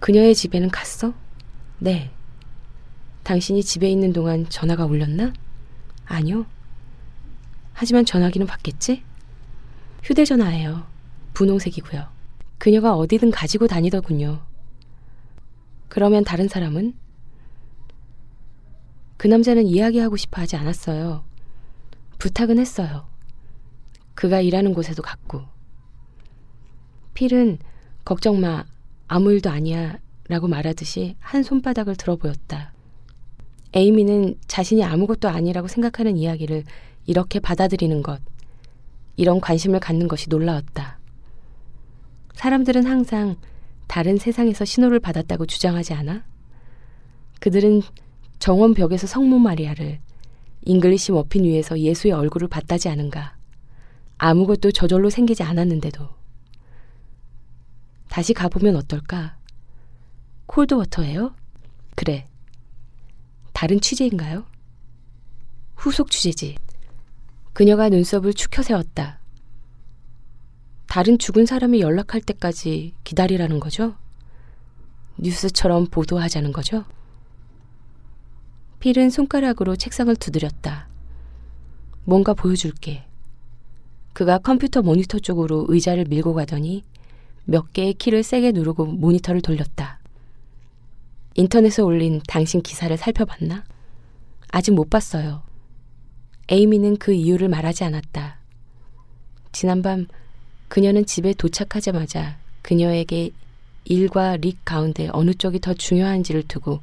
그녀의 0.00 0.34
집에는 0.34 0.68
갔어? 0.68 1.14
네. 1.78 2.10
당신이 3.22 3.62
집에 3.62 3.88
있는 3.88 4.12
동안 4.12 4.44
전화가 4.48 4.86
울렸나? 4.86 5.32
아니요. 6.04 6.44
하지만 7.74 8.04
전화기는 8.04 8.44
받겠지? 8.48 9.04
휴대전화예요. 10.02 10.84
분홍색이고요. 11.34 12.08
그녀가 12.58 12.96
어디든 12.96 13.30
가지고 13.30 13.68
다니더군요. 13.68 14.44
그러면 15.88 16.24
다른 16.24 16.48
사람은? 16.48 16.94
그 19.16 19.28
남자는 19.28 19.64
이야기하고 19.64 20.16
싶어 20.16 20.40
하지 20.40 20.56
않았어요. 20.56 21.30
부탁은 22.22 22.60
했어요. 22.60 23.04
그가 24.14 24.40
일하는 24.40 24.74
곳에도 24.74 25.02
갔고. 25.02 25.42
필은 27.14 27.58
걱정 28.04 28.40
마. 28.40 28.64
아무 29.08 29.32
일도 29.32 29.50
아니야. 29.50 29.98
라고 30.28 30.46
말하듯이 30.46 31.16
한 31.18 31.42
손바닥을 31.42 31.96
들어 31.96 32.14
보였다. 32.14 32.72
에이미는 33.74 34.36
자신이 34.46 34.84
아무것도 34.84 35.28
아니라고 35.28 35.66
생각하는 35.66 36.16
이야기를 36.16 36.62
이렇게 37.06 37.40
받아들이는 37.40 38.04
것, 38.04 38.22
이런 39.16 39.40
관심을 39.40 39.80
갖는 39.80 40.06
것이 40.06 40.28
놀라웠다. 40.28 41.00
사람들은 42.34 42.86
항상 42.86 43.34
다른 43.88 44.16
세상에서 44.16 44.64
신호를 44.64 45.00
받았다고 45.00 45.46
주장하지 45.46 45.94
않아? 45.94 46.22
그들은 47.40 47.82
정원 48.38 48.74
벽에서 48.74 49.08
성모 49.08 49.40
마리아를 49.40 49.98
잉글리시 50.64 51.12
머핀 51.12 51.44
위에서 51.44 51.78
예수의 51.78 52.12
얼굴을 52.12 52.48
봤다지 52.48 52.88
않은가. 52.88 53.36
아무것도 54.18 54.70
저절로 54.72 55.10
생기지 55.10 55.42
않았는데도. 55.42 56.08
다시 58.08 58.34
가보면 58.34 58.76
어떨까? 58.76 59.36
콜드워터에요? 60.46 61.34
그래. 61.96 62.28
다른 63.52 63.80
취재인가요? 63.80 64.44
후속 65.76 66.10
취재지. 66.10 66.56
그녀가 67.52 67.88
눈썹을 67.88 68.34
축혀 68.34 68.62
세웠다. 68.62 69.18
다른 70.86 71.18
죽은 71.18 71.46
사람이 71.46 71.80
연락할 71.80 72.20
때까지 72.20 72.94
기다리라는 73.02 73.60
거죠? 73.60 73.96
뉴스처럼 75.18 75.86
보도하자는 75.86 76.52
거죠? 76.52 76.84
필은 78.82 79.10
손가락으로 79.10 79.76
책상을 79.76 80.12
두드렸다. 80.16 80.88
뭔가 82.02 82.34
보여줄게. 82.34 83.04
그가 84.12 84.38
컴퓨터 84.38 84.82
모니터 84.82 85.20
쪽으로 85.20 85.66
의자를 85.68 86.06
밀고 86.06 86.34
가더니 86.34 86.82
몇 87.44 87.72
개의 87.72 87.94
키를 87.94 88.24
세게 88.24 88.50
누르고 88.50 88.86
모니터를 88.86 89.40
돌렸다. 89.40 90.00
인터넷에 91.36 91.80
올린 91.80 92.20
당신 92.26 92.60
기사를 92.60 92.94
살펴봤나? 92.96 93.62
아직 94.50 94.72
못 94.72 94.90
봤어요. 94.90 95.44
에이미는 96.48 96.96
그 96.96 97.12
이유를 97.12 97.48
말하지 97.48 97.84
않았다. 97.84 98.38
지난밤 99.52 100.08
그녀는 100.66 101.06
집에 101.06 101.34
도착하자마자 101.34 102.36
그녀에게 102.62 103.30
일과 103.84 104.36
릭 104.36 104.64
가운데 104.64 105.08
어느 105.12 105.34
쪽이 105.34 105.60
더 105.60 105.72
중요한지를 105.72 106.48
두고 106.48 106.80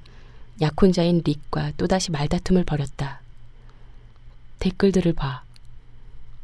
약혼자인 0.62 1.22
릭과 1.26 1.74
또다시 1.78 2.12
말다툼을 2.12 2.64
벌였다. 2.64 3.22
댓글들을 4.60 5.14
봐. 5.14 5.44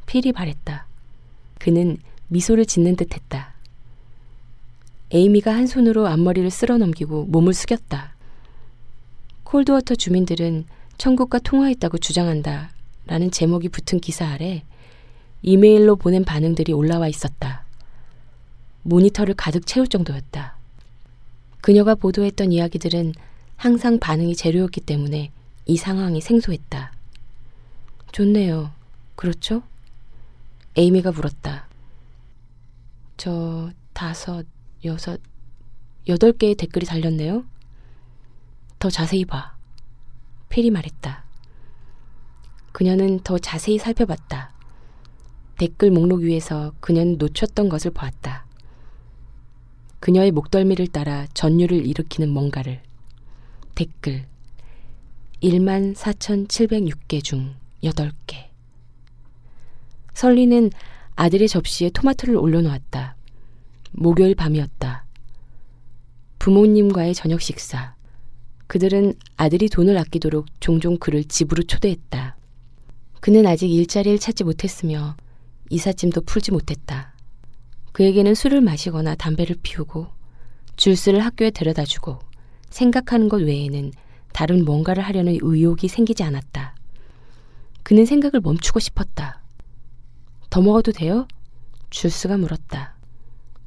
필이 0.05 0.31
말했다. 0.31 0.85
그는 1.59 1.97
미소를 2.27 2.65
짓는 2.65 2.95
듯 2.95 3.13
했다. 3.13 3.53
에이미가 5.11 5.53
한 5.53 5.67
손으로 5.67 6.07
앞머리를 6.07 6.49
쓸어 6.49 6.77
넘기고 6.77 7.25
몸을 7.25 7.53
숙였다. 7.53 8.15
콜드워터 9.43 9.95
주민들은 9.95 10.65
천국과 10.97 11.39
통화했다고 11.39 11.97
주장한다. 11.97 12.71
라는 13.07 13.29
제목이 13.29 13.69
붙은 13.69 13.99
기사 13.99 14.27
아래 14.27 14.63
이메일로 15.43 15.97
보낸 15.97 16.25
반응들이 16.25 16.73
올라와 16.73 17.07
있었다. 17.07 17.65
모니터를 18.81 19.35
가득 19.35 19.67
채울 19.67 19.87
정도였다. 19.87 20.55
그녀가 21.61 21.95
보도했던 21.95 22.51
이야기들은 22.51 23.13
항상 23.55 23.99
반응이 23.99 24.35
제로였기 24.35 24.81
때문에 24.81 25.31
이 25.65 25.77
상황이 25.77 26.21
생소했다. 26.21 26.93
좋네요. 28.11 28.71
그렇죠? 29.15 29.63
에이미가 30.77 31.11
물었다. 31.11 31.67
저 33.17 33.71
다섯, 33.93 34.45
여섯, 34.83 35.19
여덟 36.07 36.33
개의 36.33 36.55
댓글이 36.55 36.85
달렸네요. 36.85 37.45
더 38.77 38.89
자세히 38.89 39.25
봐. 39.25 39.55
필이 40.49 40.69
말했다. 40.69 41.23
그녀는 42.71 43.19
더 43.21 43.37
자세히 43.39 43.77
살펴봤다. 43.77 44.53
댓글 45.57 45.91
목록 45.91 46.21
위에서 46.21 46.73
그녀는 46.81 47.17
놓쳤던 47.17 47.69
것을 47.69 47.91
보았다. 47.91 48.45
그녀의 50.01 50.31
목덜미를 50.31 50.87
따라 50.87 51.25
전율을 51.33 51.85
일으키는 51.87 52.29
뭔가를. 52.29 52.81
댓글 53.75 54.25
14,706개 55.43 57.21
중 57.21 57.55
8개. 57.83 58.47
설리는 60.13 60.71
아들의 61.15 61.47
접시에 61.49 61.89
토마토를 61.89 62.37
올려놓았다. 62.37 63.15
목요일 63.91 64.33
밤이었다. 64.33 65.05
부모님과의 66.39 67.13
저녁 67.13 67.41
식사. 67.41 67.95
그들은 68.67 69.13
아들이 69.35 69.67
돈을 69.69 69.97
아끼도록 69.97 70.45
종종 70.61 70.97
그를 70.97 71.25
집으로 71.25 71.63
초대했다. 71.63 72.37
그는 73.19 73.45
아직 73.45 73.69
일자리를 73.69 74.19
찾지 74.19 74.45
못했으며 74.45 75.15
이삿짐도 75.69 76.21
풀지 76.21 76.51
못했다. 76.51 77.13
그에게는 77.91 78.35
술을 78.35 78.61
마시거나 78.61 79.15
담배를 79.15 79.57
피우고 79.61 80.07
줄스를 80.77 81.23
학교에 81.23 81.51
데려다 81.51 81.85
주고 81.85 82.19
생각하는 82.75 83.29
것 83.29 83.41
외에는 83.41 83.93
다른 84.33 84.65
뭔가를 84.65 85.01
하려는 85.01 85.37
의욕이 85.41 85.87
생기지 85.87 86.23
않았다. 86.23 86.75
그는 87.83 88.05
생각을 88.05 88.41
멈추고 88.41 88.81
싶었다. 88.81 89.41
더 90.49 90.61
먹어도 90.61 90.91
돼요? 90.91 91.25
줄스가 91.89 92.35
물었다. 92.35 92.95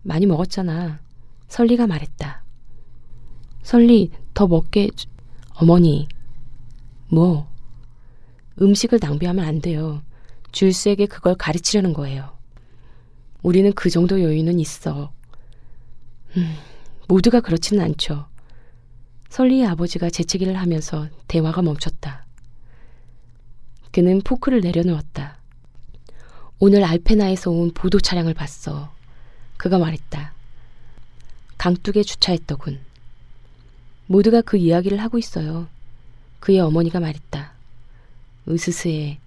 많이 0.02 0.26
먹었잖아. 0.26 1.00
설리가 1.48 1.86
말했다. 1.86 2.44
설리, 3.62 4.10
더 4.34 4.46
먹게, 4.46 4.90
어머니. 5.54 6.06
뭐? 7.08 7.50
음식을 8.60 8.98
낭비하면 9.00 9.42
안 9.42 9.62
돼요. 9.62 10.02
줄스에게 10.52 11.06
그걸 11.06 11.34
가르치려는 11.34 11.94
거예요. 11.94 12.36
우리는 13.42 13.72
그 13.72 13.88
정도 13.88 14.20
여유는 14.20 14.60
있어. 14.60 15.12
음, 16.36 16.54
모두가 17.08 17.40
그렇지는 17.40 17.82
않죠. 17.82 18.27
설리의 19.28 19.66
아버지가 19.66 20.10
재채기를 20.10 20.56
하면서 20.56 21.08
대화가 21.28 21.62
멈췄다. 21.62 22.24
그는 23.92 24.20
포크를 24.22 24.60
내려놓았다. 24.60 25.36
오늘 26.60 26.84
알페나에서 26.84 27.50
온 27.50 27.72
보도 27.72 28.00
차량을 28.00 28.34
봤어. 28.34 28.92
그가 29.56 29.78
말했다. 29.78 30.32
강둑에 31.56 32.02
주차했더군. 32.02 32.80
모두가 34.06 34.40
그 34.40 34.56
이야기를 34.56 34.98
하고 34.98 35.18
있어요. 35.18 35.68
그의 36.40 36.60
어머니가 36.60 37.00
말했다. 37.00 37.52
으스스에 38.48 39.18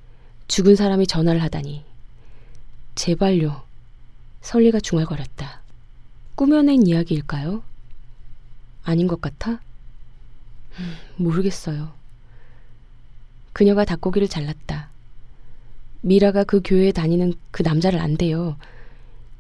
죽은 0.48 0.76
사람이 0.76 1.08
전화를 1.08 1.42
하다니. 1.44 1.86
제발요. 2.96 3.64
설리가 4.42 4.80
중얼거렸다. 4.80 5.62
꾸며낸 6.36 6.88
이야기일까요? 6.88 7.64
아닌 8.84 9.08
것 9.08 9.22
같아? 9.22 9.60
음, 10.80 10.96
모르겠어요. 11.18 11.94
그녀가 13.54 13.86
닭고기를 13.86 14.28
잘랐다. 14.28 14.90
미라가 16.02 16.44
그 16.44 16.62
교회에 16.64 16.92
다니는 16.92 17.34
그 17.52 17.62
남자를 17.62 18.00
안돼요. 18.00 18.58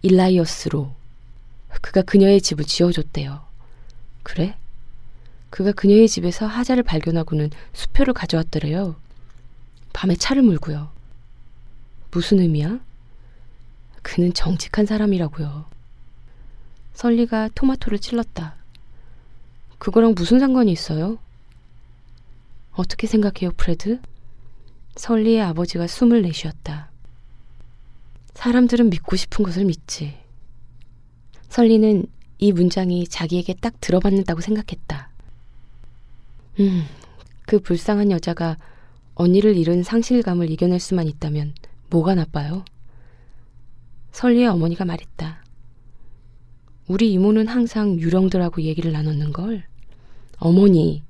일라이어스로. 0.02 0.94
그가 1.82 2.02
그녀의 2.02 2.42
집을 2.42 2.66
지어줬대요. 2.66 3.42
그래? 4.24 4.56
그가 5.50 5.72
그녀의 5.72 6.08
집에서 6.08 6.46
하자를 6.46 6.84
발견하고는 6.84 7.50
수표를 7.74 8.14
가져왔더래요. 8.14 8.96
밤에 9.94 10.16
차를 10.16 10.44
몰고요. 10.44 10.92
무슨 12.12 12.39
의미야? 12.39 12.80
그는 14.02 14.34
정직한 14.34 14.86
사람이라고요. 14.86 15.65
설리가 16.94 17.50
토마토를 17.56 18.00
찔렀다. 18.00 18.56
그거랑 19.82 20.13
무슨 20.13 20.38
상관이 20.38 20.72
있어요? 20.72 21.17
어떻게 22.74 23.08
생각해요, 23.08 23.50
프레드? 23.58 24.00
설리의 24.96 25.41
아버지가 25.41 25.88
숨을 25.88 26.22
내쉬었다. 26.22 26.91
사람들은 28.36 28.91
믿고 28.91 29.15
싶은 29.15 29.44
것을 29.44 29.65
믿지. 29.65 30.20
설리는 31.50 32.06
이 32.38 32.52
문장이 32.52 33.08
자기에게 33.08 33.56
딱 33.56 33.82
들어받는다고 33.82 34.41
생각했다. 34.41 35.10
음, 36.60 36.84
그 37.48 37.58
불쌍한 37.58 38.12
여자가 38.12 38.58
언니를 39.15 39.58
잃은 39.58 39.82
상실감을 39.82 40.52
이겨낼 40.52 40.80
수만 40.80 41.08
있다면 41.08 41.56
뭐가 41.89 42.13
나빠요? 42.13 42.65
설리의 44.12 44.46
어머니가 44.46 44.86
말했다. 44.86 45.44
우리 46.88 47.12
이모는 47.13 47.48
항상 47.48 48.00
유령들하고 48.00 48.62
얘기를 48.62 48.91
나눴는걸. 48.91 49.70
어머니. 50.41 51.04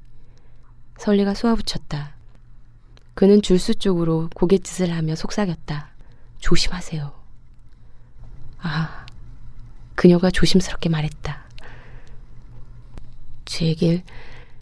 설리가 0.97 1.33
쏘아붙였다. 1.33 2.15
그는 3.13 3.41
줄수 3.41 3.75
쪽으로 3.75 4.29
고갯짓을 4.35 4.91
하며 4.91 5.15
속삭였다. 5.15 5.89
조심하세요. 6.39 7.13
아, 8.59 9.05
그녀가 9.95 10.29
조심스럽게 10.31 10.89
말했다. 10.89 11.45
제길 13.45 14.03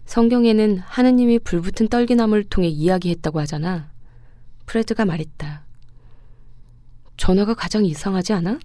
성경에는 0.06 0.78
하느님이 0.78 1.40
불붙은 1.40 1.88
떨기나무를 1.88 2.44
통해 2.44 2.68
이야기했다고 2.68 3.40
하잖아. 3.40 3.90
프레드가 4.66 5.04
말했다. 5.04 5.64
전화가 7.16 7.54
가장 7.54 7.84
이상하지 7.84 8.34
않아? 8.34 8.60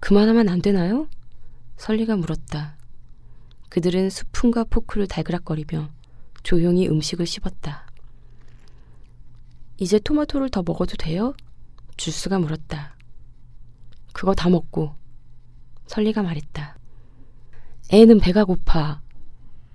그만하면 0.00 0.48
안 0.48 0.62
되나요? 0.62 1.06
설리가 1.76 2.16
물었다. 2.16 2.77
그들은 3.68 4.10
스푼과 4.10 4.64
포크를 4.64 5.06
달그락거리며 5.06 5.88
조용히 6.42 6.88
음식을 6.88 7.26
씹었다. 7.26 7.86
이제 9.78 9.98
토마토를 9.98 10.48
더 10.50 10.62
먹어도 10.66 10.96
돼요? 10.96 11.34
주스가 11.96 12.38
물었다. 12.38 12.96
그거 14.12 14.34
다 14.34 14.48
먹고. 14.48 14.94
설리가 15.86 16.22
말했다. 16.22 16.76
애는 17.90 18.18
배가 18.18 18.44
고파. 18.44 19.00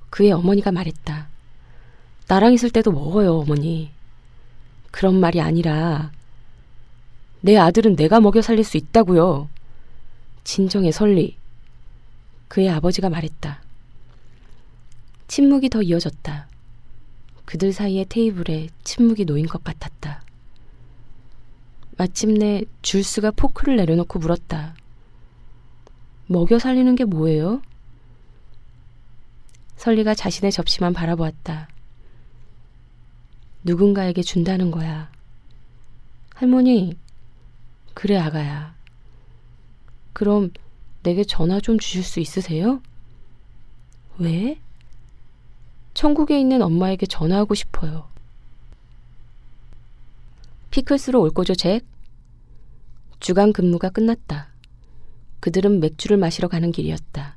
그의 0.10 0.32
어머니가 0.32 0.71
말했다. 0.71 1.29
나랑 2.27 2.53
있을 2.53 2.69
때도 2.69 2.91
먹어요, 2.91 3.39
어머니. 3.39 3.91
그런 4.91 5.19
말이 5.19 5.41
아니라, 5.41 6.12
내 7.41 7.58
아들은 7.58 7.95
내가 7.95 8.19
먹여 8.19 8.41
살릴 8.41 8.63
수 8.63 8.77
있다고요. 8.77 9.49
진정의 10.43 10.91
설리. 10.91 11.38
그의 12.47 12.69
아버지가 12.69 13.10
말했다. 13.10 13.62
침묵이 15.27 15.69
더 15.69 15.81
이어졌다. 15.81 16.47
그들 17.45 17.73
사이의 17.73 18.05
테이블에 18.09 18.69
침묵이 18.83 19.25
놓인 19.25 19.47
것 19.47 19.63
같았다. 19.63 20.23
마침내 21.97 22.63
줄스가 22.81 23.31
포크를 23.31 23.75
내려놓고 23.75 24.19
물었다. 24.19 24.75
먹여 26.27 26.57
살리는 26.57 26.95
게 26.95 27.05
뭐예요? 27.05 27.62
설리가 29.77 30.15
자신의 30.15 30.51
접시만 30.51 30.93
바라보았다. 30.93 31.67
누군가에게 33.63 34.21
준다는 34.21 34.71
거야. 34.71 35.12
할머니, 36.33 36.97
그래, 37.93 38.17
아가야. 38.17 38.73
그럼 40.13 40.51
내게 41.03 41.23
전화 41.23 41.59
좀 41.59 41.77
주실 41.79 42.03
수 42.03 42.19
있으세요? 42.19 42.81
왜? 44.17 44.57
천국에 45.93 46.39
있는 46.39 46.62
엄마에게 46.62 47.06
전화하고 47.06 47.53
싶어요. 47.53 48.08
피클스로 50.71 51.21
올 51.21 51.29
거죠, 51.29 51.53
잭? 51.53 51.86
주간 53.19 53.53
근무가 53.53 53.89
끝났다. 53.89 54.49
그들은 55.39 55.79
맥주를 55.79 56.17
마시러 56.17 56.47
가는 56.47 56.71
길이었다. 56.71 57.36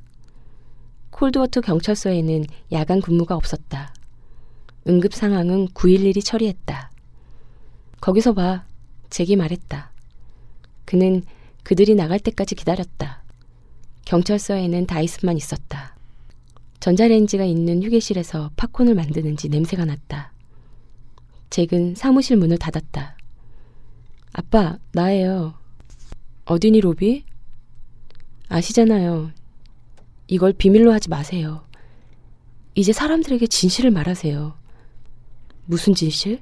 콜드워터 1.11 1.61
경찰서에는 1.61 2.45
야간 2.73 3.01
근무가 3.01 3.37
없었다. 3.37 3.95
응급 4.89 5.13
상황은 5.13 5.69
911이 5.69 6.25
처리했다. 6.25 6.91
거기서 8.01 8.35
봐. 8.35 8.65
잭이 9.11 9.37
말했다. 9.37 9.91
그는 10.85 11.23
그들이 11.63 11.95
나갈 11.95 12.21
때까지 12.21 12.55
기다렸다. 12.55 13.23
경찰서에는 14.05 14.87
다이슨만 14.87 15.37
있었다. 15.37 15.96
전자레인지가 16.91 17.45
있는 17.45 17.83
휴게실에서 17.83 18.53
팝콘을 18.55 18.95
만드는지 18.95 19.49
냄새가 19.49 19.85
났다. 19.87 20.31
잭은 21.51 21.97
사무실 21.97 22.37
문을 22.37 22.59
닫았다. 22.59 23.17
아빠, 24.33 24.79
나예요. 24.93 25.55
어디니, 26.45 26.81
로비? 26.81 27.25
아시잖아요. 28.49 29.33
이걸 30.29 30.53
비밀로 30.53 30.93
하지 30.93 31.09
마세요. 31.11 31.67
이제 32.77 32.93
사람들에게 32.93 33.45
진실을 33.49 33.91
말하세요. 33.91 34.57
무슨 35.65 35.93
진실? 35.93 36.41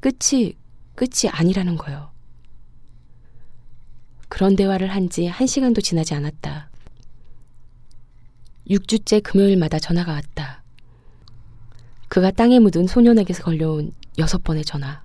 끝이 0.00 0.54
끝이 0.96 1.30
아니라는 1.30 1.76
거요. 1.76 2.10
그런 4.28 4.56
대화를 4.56 4.88
한 4.90 5.08
지 5.08 5.26
한 5.26 5.46
시간도 5.46 5.82
지나지 5.82 6.14
않았다. 6.14 6.68
6주째 8.70 9.22
금요일마다 9.22 9.78
전화가 9.78 10.12
왔다. 10.12 10.62
그가 12.08 12.30
땅에 12.30 12.58
묻은 12.58 12.86
소년에게서 12.86 13.42
걸려온 13.42 13.92
여섯 14.18 14.44
번의 14.44 14.64
전화. 14.64 15.02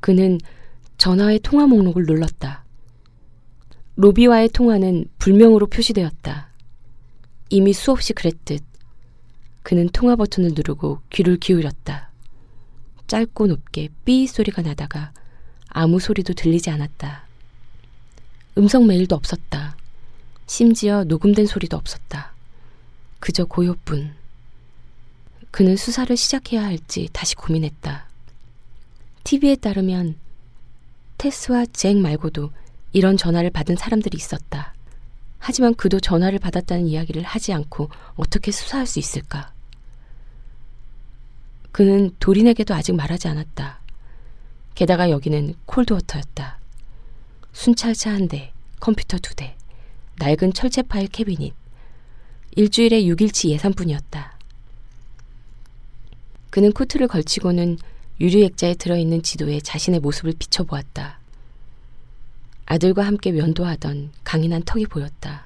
그는 0.00 0.38
전화의 0.96 1.40
통화 1.40 1.66
목록을 1.66 2.04
눌렀다. 2.06 2.64
로비와의 3.96 4.50
통화는 4.50 5.06
불명으로 5.18 5.66
표시되었다. 5.66 6.48
이미 7.50 7.72
수없이 7.72 8.12
그랬듯 8.12 8.62
그는 9.62 9.88
통화 9.88 10.16
버튼을 10.16 10.52
누르고 10.54 11.00
귀를 11.10 11.36
기울였다. 11.36 12.10
짧고 13.06 13.46
높게 13.46 13.88
삐 14.04 14.26
소리가 14.26 14.62
나다가 14.62 15.12
아무 15.68 16.00
소리도 16.00 16.34
들리지 16.34 16.70
않았다. 16.70 17.26
음성 18.56 18.86
메일도 18.86 19.14
없었다. 19.14 19.76
심지어 20.46 21.04
녹음된 21.04 21.46
소리도 21.46 21.76
없었다. 21.76 22.37
그저 23.18 23.44
고요뿐. 23.44 24.14
그는 25.50 25.76
수사를 25.76 26.14
시작해야 26.16 26.64
할지 26.64 27.08
다시 27.12 27.34
고민했다. 27.34 28.06
TV에 29.24 29.56
따르면 29.56 30.16
테스와 31.18 31.66
잭 31.72 31.96
말고도 31.96 32.50
이런 32.92 33.16
전화를 33.16 33.50
받은 33.50 33.76
사람들이 33.76 34.16
있었다. 34.16 34.74
하지만 35.38 35.74
그도 35.74 36.00
전화를 36.00 36.38
받았다는 36.38 36.86
이야기를 36.86 37.22
하지 37.22 37.52
않고 37.52 37.90
어떻게 38.16 38.50
수사할 38.50 38.86
수 38.86 38.98
있을까? 38.98 39.52
그는 41.72 42.10
도린에게도 42.18 42.74
아직 42.74 42.94
말하지 42.94 43.28
않았다. 43.28 43.80
게다가 44.74 45.10
여기는 45.10 45.54
콜드워터였다. 45.66 46.58
순찰차 47.52 48.12
한 48.12 48.28
대, 48.28 48.52
컴퓨터 48.80 49.18
두 49.18 49.34
대, 49.34 49.56
낡은 50.18 50.52
철제 50.52 50.82
파일 50.82 51.08
캐비닛. 51.08 51.54
일주일에 52.56 53.02
6일치 53.02 53.50
예산뿐이었다. 53.50 54.36
그는 56.50 56.72
코트를 56.72 57.08
걸치고는 57.08 57.78
유리 58.20 58.44
액자에 58.44 58.74
들어있는 58.74 59.22
지도에 59.22 59.60
자신의 59.60 60.00
모습을 60.00 60.34
비춰보았다. 60.38 61.18
아들과 62.66 63.06
함께 63.06 63.32
면도하던 63.32 64.12
강인한 64.24 64.62
턱이 64.64 64.86
보였다. 64.86 65.44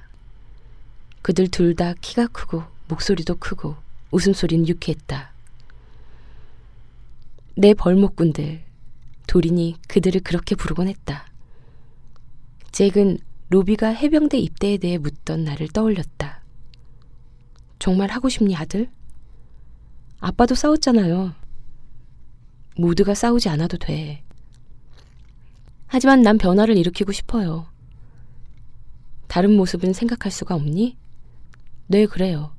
그들 1.21 1.47
둘 1.49 1.75
다 1.75 1.93
키가 2.01 2.27
크고 2.27 2.63
목소리도 2.87 3.35
크고 3.35 3.75
웃음소리는 4.11 4.67
유쾌했다. 4.67 5.31
내 7.55 7.73
벌목꾼들, 7.73 8.61
도린이 9.27 9.75
그들을 9.87 10.21
그렇게 10.21 10.55
부르곤 10.55 10.87
했다. 10.87 11.27
잭은 12.71 13.19
로비가 13.49 13.89
해병대 13.89 14.37
입대에 14.39 14.77
대해 14.77 14.97
묻던 14.97 15.43
날을 15.43 15.67
떠올렸다. 15.69 16.22
정말 17.83 18.09
하고 18.11 18.29
싶니, 18.29 18.55
아들? 18.55 18.89
아빠도 20.21 20.55
싸웠잖아요. 20.55 21.33
모두가 22.77 23.13
싸우지 23.13 23.49
않아도 23.49 23.77
돼. 23.77 24.23
하지만 25.87 26.21
난 26.21 26.37
변화를 26.37 26.77
일으키고 26.77 27.11
싶어요. 27.11 27.67
다른 29.27 29.57
모습은 29.57 29.91
생각할 29.91 30.31
수가 30.31 30.55
없니? 30.55 30.95
네, 31.87 32.05
그래요. 32.05 32.55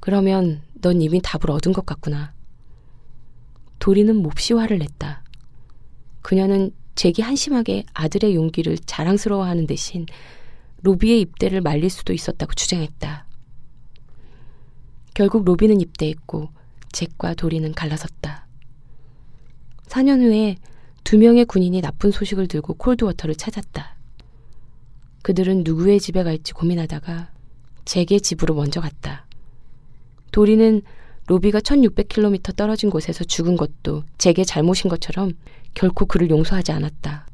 그러면 0.00 0.60
넌 0.80 1.00
이미 1.00 1.20
답을 1.22 1.48
얻은 1.48 1.72
것 1.72 1.86
같구나. 1.86 2.34
도리는 3.78 4.16
몹시 4.16 4.54
화를 4.54 4.80
냈다. 4.80 5.22
그녀는 6.22 6.72
잭이 6.96 7.20
한심하게 7.20 7.84
아들의 7.94 8.34
용기를 8.34 8.76
자랑스러워하는 8.78 9.68
대신 9.68 10.04
로비의 10.82 11.20
입대를 11.20 11.60
말릴 11.60 11.90
수도 11.90 12.12
있었다고 12.12 12.54
주장했다. 12.54 13.27
결국 15.18 15.44
로비는 15.44 15.80
입대했고 15.80 16.48
잭과 16.92 17.34
도리는 17.34 17.74
갈라섰다. 17.74 18.46
4년 19.88 20.20
후에 20.20 20.54
두 21.02 21.18
명의 21.18 21.44
군인이 21.44 21.80
나쁜 21.80 22.12
소식을 22.12 22.46
들고 22.46 22.74
콜드워터를 22.74 23.34
찾았다. 23.34 23.96
그들은 25.22 25.64
누구의 25.64 25.98
집에 25.98 26.22
갈지 26.22 26.52
고민하다가 26.52 27.32
잭의 27.84 28.20
집으로 28.20 28.54
먼저 28.54 28.80
갔다. 28.80 29.26
도리는 30.30 30.82
로비가 31.26 31.58
1600km 31.62 32.54
떨어진 32.54 32.88
곳에서 32.88 33.24
죽은 33.24 33.56
것도 33.56 34.04
잭의 34.18 34.46
잘못인 34.46 34.88
것처럼 34.88 35.32
결코 35.74 36.06
그를 36.06 36.30
용서하지 36.30 36.70
않았다. 36.70 37.26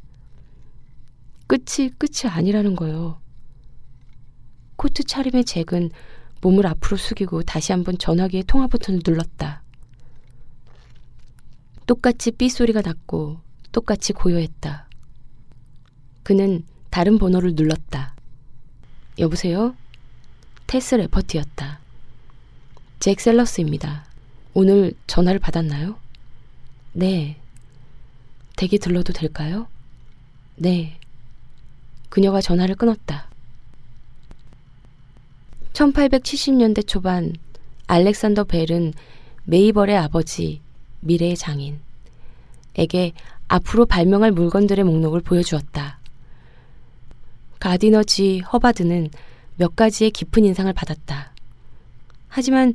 끝이 1.47 1.91
끝이 1.99 2.31
아니라는 2.31 2.77
거요. 2.77 3.21
코트 4.77 5.05
차림의 5.05 5.45
잭은 5.45 5.91
몸을 6.45 6.67
앞으로 6.67 6.99
숙이고 6.99 7.43
다시 7.43 7.73
한번 7.73 7.97
전화기의 7.97 8.45
통화 8.45 8.67
버튼을 8.67 9.01
눌렀다. 9.05 9.63
똑같이 11.87 12.33
삐 12.33 12.51
소리가 12.51 12.83
났고 12.83 13.41
똑같이 13.73 14.13
고요했다. 14.13 14.87
그는 16.23 16.65
다른 16.91 17.19
번호를 17.19 17.55
눌렀다. 17.55 18.15
여보세요? 19.19 19.75
테스 20.67 20.97
레퍼트였다. 20.97 21.81
잭 23.01 23.21
셀러스입니다. 23.21 24.05
오늘 24.53 24.93
전화를 25.07 25.41
받았나요? 25.41 25.97
네. 26.93 27.41
댁에 28.57 28.77
들러도 28.77 29.15
될까요? 29.15 29.67
네. 30.57 30.99
그녀가 32.11 32.43
전화를 32.43 32.75
끊었다. 32.75 33.31
1870년대 35.75 36.87
초반 36.87 37.35
알렉산더 37.87 38.45
벨은 38.45 38.95
메이벌의 39.45 39.97
아버지, 39.97 40.61
미래의 41.01 41.37
장인, 41.37 41.81
에게 42.77 43.13
앞으로 43.49 43.85
발명할 43.85 44.33
물건들의 44.33 44.85
목록을 44.85 45.21
보여주었다. 45.21 45.99
가디너 47.61 48.05
지 48.05 48.39
허바드는 48.41 49.11
몇 49.57 49.77
가지의 49.77 50.11
깊은 50.13 50.45
인상을 50.45 50.73
받았다. 50.73 51.33
하지만 52.29 52.75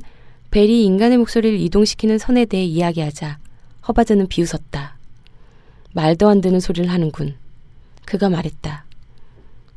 벨이 0.50 0.84
인간의 0.84 1.18
목소리를 1.18 1.58
이동시키는 1.58 2.18
선에 2.18 2.44
대해 2.44 2.64
이야기하자 2.64 3.38
허바드는 3.88 4.28
비웃었다. 4.28 4.96
말도 5.92 6.28
안 6.28 6.40
되는 6.40 6.60
소리를 6.60 6.90
하는군. 6.90 7.34
그가 8.04 8.28
말했다. 8.28 8.84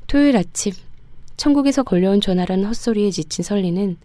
토요일 0.07 0.37
아침 0.37 0.73
천국에서 1.37 1.83
걸려온 1.83 2.21
전화라는 2.21 2.65
헛소리에 2.65 3.11
지친 3.11 3.43
설리는 3.43 3.97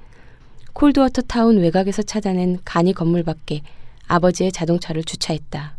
콜드워터 0.73 1.23
타운 1.23 1.59
외곽에서 1.59 2.03
찾아낸 2.03 2.59
간이 2.65 2.93
건물 2.93 3.23
밖에 3.23 3.63
아버지의 4.07 4.53
자동차를 4.53 5.05
주차했다. 5.05 5.77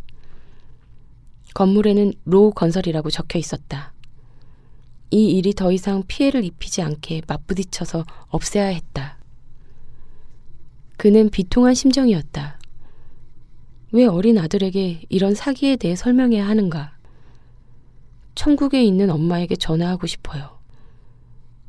건물에는 1.54 2.12
로 2.26 2.50
건설이라고 2.50 3.10
적혀 3.10 3.38
있었다. 3.38 3.92
이 5.10 5.30
일이 5.30 5.54
더 5.54 5.72
이상 5.72 6.04
피해를 6.06 6.44
입히지 6.44 6.82
않게 6.82 7.22
맞부딪혀서 7.26 8.04
없애야 8.28 8.66
했다. 8.66 9.18
그는 10.96 11.30
비통한 11.30 11.74
심정이었다. 11.74 12.60
왜 13.92 14.06
어린 14.06 14.38
아들에게 14.38 15.02
이런 15.08 15.34
사기에 15.34 15.76
대해 15.76 15.96
설명해야 15.96 16.46
하는가? 16.46 16.96
천국에 18.36 18.84
있는 18.84 19.10
엄마에게 19.10 19.56
전화하고 19.56 20.06
싶어요. 20.06 20.59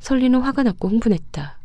설리는 0.02 0.42
화가 0.42 0.64
났고 0.64 0.90
흥분했다. 0.90 1.60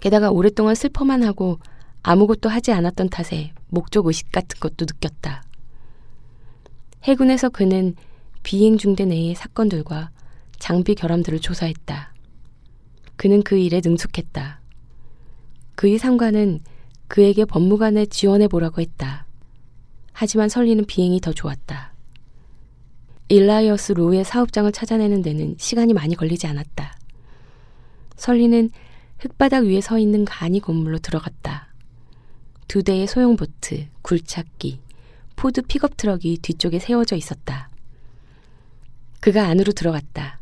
게다가 0.00 0.30
오랫동안 0.30 0.74
슬퍼만 0.74 1.22
하고 1.22 1.58
아무것도 2.02 2.48
하지 2.48 2.72
않았던 2.72 3.10
탓에 3.10 3.52
목적 3.68 4.06
의식 4.06 4.32
같은 4.32 4.58
것도 4.58 4.86
느꼈다. 4.86 5.44
해군에서 7.04 7.50
그는 7.50 7.94
비행 8.42 8.78
중대 8.78 9.04
내의 9.04 9.34
사건들과 9.34 10.10
장비 10.58 10.94
결함들을 10.94 11.40
조사했다. 11.40 12.14
그는 13.16 13.42
그 13.42 13.58
일에 13.58 13.80
능숙했다. 13.84 14.60
그의 15.74 15.98
상관은 15.98 16.60
그에게 17.06 17.44
법무관에 17.44 18.06
지원해 18.06 18.48
보라고 18.48 18.80
했다. 18.80 19.26
하지만 20.12 20.48
설리는 20.48 20.84
비행이 20.86 21.20
더 21.20 21.32
좋았다. 21.32 21.91
일라이어스 23.28 23.92
로의 23.92 24.24
사업장을 24.24 24.70
찾아내는 24.72 25.22
데는 25.22 25.56
시간이 25.58 25.92
많이 25.94 26.14
걸리지 26.14 26.46
않았다. 26.46 26.98
설리는 28.16 28.70
흙바닥 29.18 29.64
위에 29.64 29.80
서 29.80 29.98
있는 29.98 30.24
간이 30.24 30.60
건물로 30.60 30.98
들어갔다. 30.98 31.68
두 32.68 32.82
대의 32.82 33.06
소형 33.06 33.36
보트, 33.36 33.86
굴착기, 34.02 34.80
포드 35.36 35.62
픽업 35.62 35.96
트럭이 35.96 36.38
뒤쪽에 36.38 36.78
세워져 36.78 37.16
있었다. 37.16 37.70
그가 39.20 39.46
안으로 39.46 39.72
들어갔다. 39.72 40.40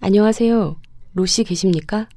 안녕하세요. 0.00 0.80
로씨 1.14 1.44
계십니까? 1.44 2.08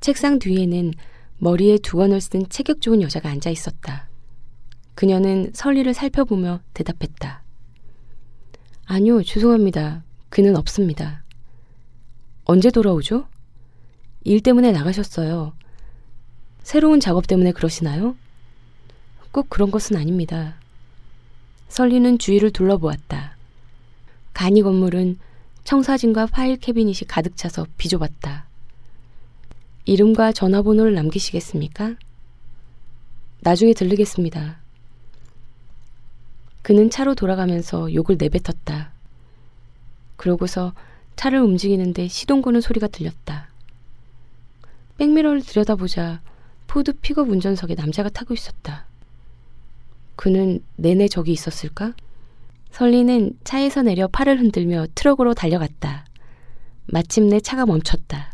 책상 0.00 0.38
뒤에는 0.38 0.92
머리에 1.38 1.78
두건을 1.78 2.20
쓴 2.20 2.48
체격 2.48 2.80
좋은 2.80 3.02
여자가 3.02 3.28
앉아 3.30 3.50
있었다. 3.50 4.08
그녀는 4.94 5.50
설리를 5.54 5.92
살펴보며 5.94 6.60
대답했다. 6.74 7.42
아니요, 8.90 9.22
죄송합니다. 9.22 10.02
그는 10.30 10.56
없습니다. 10.56 11.22
언제 12.46 12.70
돌아오죠? 12.70 13.28
일 14.24 14.40
때문에 14.40 14.72
나가셨어요. 14.72 15.52
새로운 16.62 16.98
작업 16.98 17.26
때문에 17.26 17.52
그러시나요? 17.52 18.16
꼭 19.30 19.50
그런 19.50 19.70
것은 19.70 19.96
아닙니다. 19.96 20.56
설리는 21.68 22.16
주위를 22.16 22.50
둘러보았다. 22.50 23.36
간이 24.32 24.62
건물은 24.62 25.18
청사진과 25.64 26.24
파일 26.28 26.56
캐비닛이 26.56 27.00
가득 27.06 27.36
차서 27.36 27.66
비좁았다. 27.76 28.46
이름과 29.84 30.32
전화번호를 30.32 30.94
남기시겠습니까? 30.94 31.96
나중에 33.40 33.74
들르겠습니다. 33.74 34.60
그는 36.68 36.90
차로 36.90 37.14
돌아가면서 37.14 37.94
욕을 37.94 38.18
내뱉었다. 38.18 38.92
그러고서 40.16 40.74
차를 41.16 41.38
움직이는데 41.38 42.08
시동 42.08 42.42
거는 42.42 42.60
소리가 42.60 42.88
들렸다. 42.88 43.48
백미러를 44.98 45.40
들여다보자 45.40 46.20
포드 46.66 46.92
픽업 47.00 47.30
운전석에 47.30 47.74
남자가 47.74 48.10
타고 48.10 48.34
있었다. 48.34 48.84
그는 50.14 50.62
내내 50.76 51.08
저기 51.08 51.32
있었을까? 51.32 51.94
설리는 52.70 53.38
차에서 53.44 53.80
내려 53.80 54.06
팔을 54.06 54.38
흔들며 54.38 54.88
트럭으로 54.94 55.32
달려갔다. 55.32 56.04
마침내 56.84 57.40
차가 57.40 57.64
멈췄다. 57.64 58.30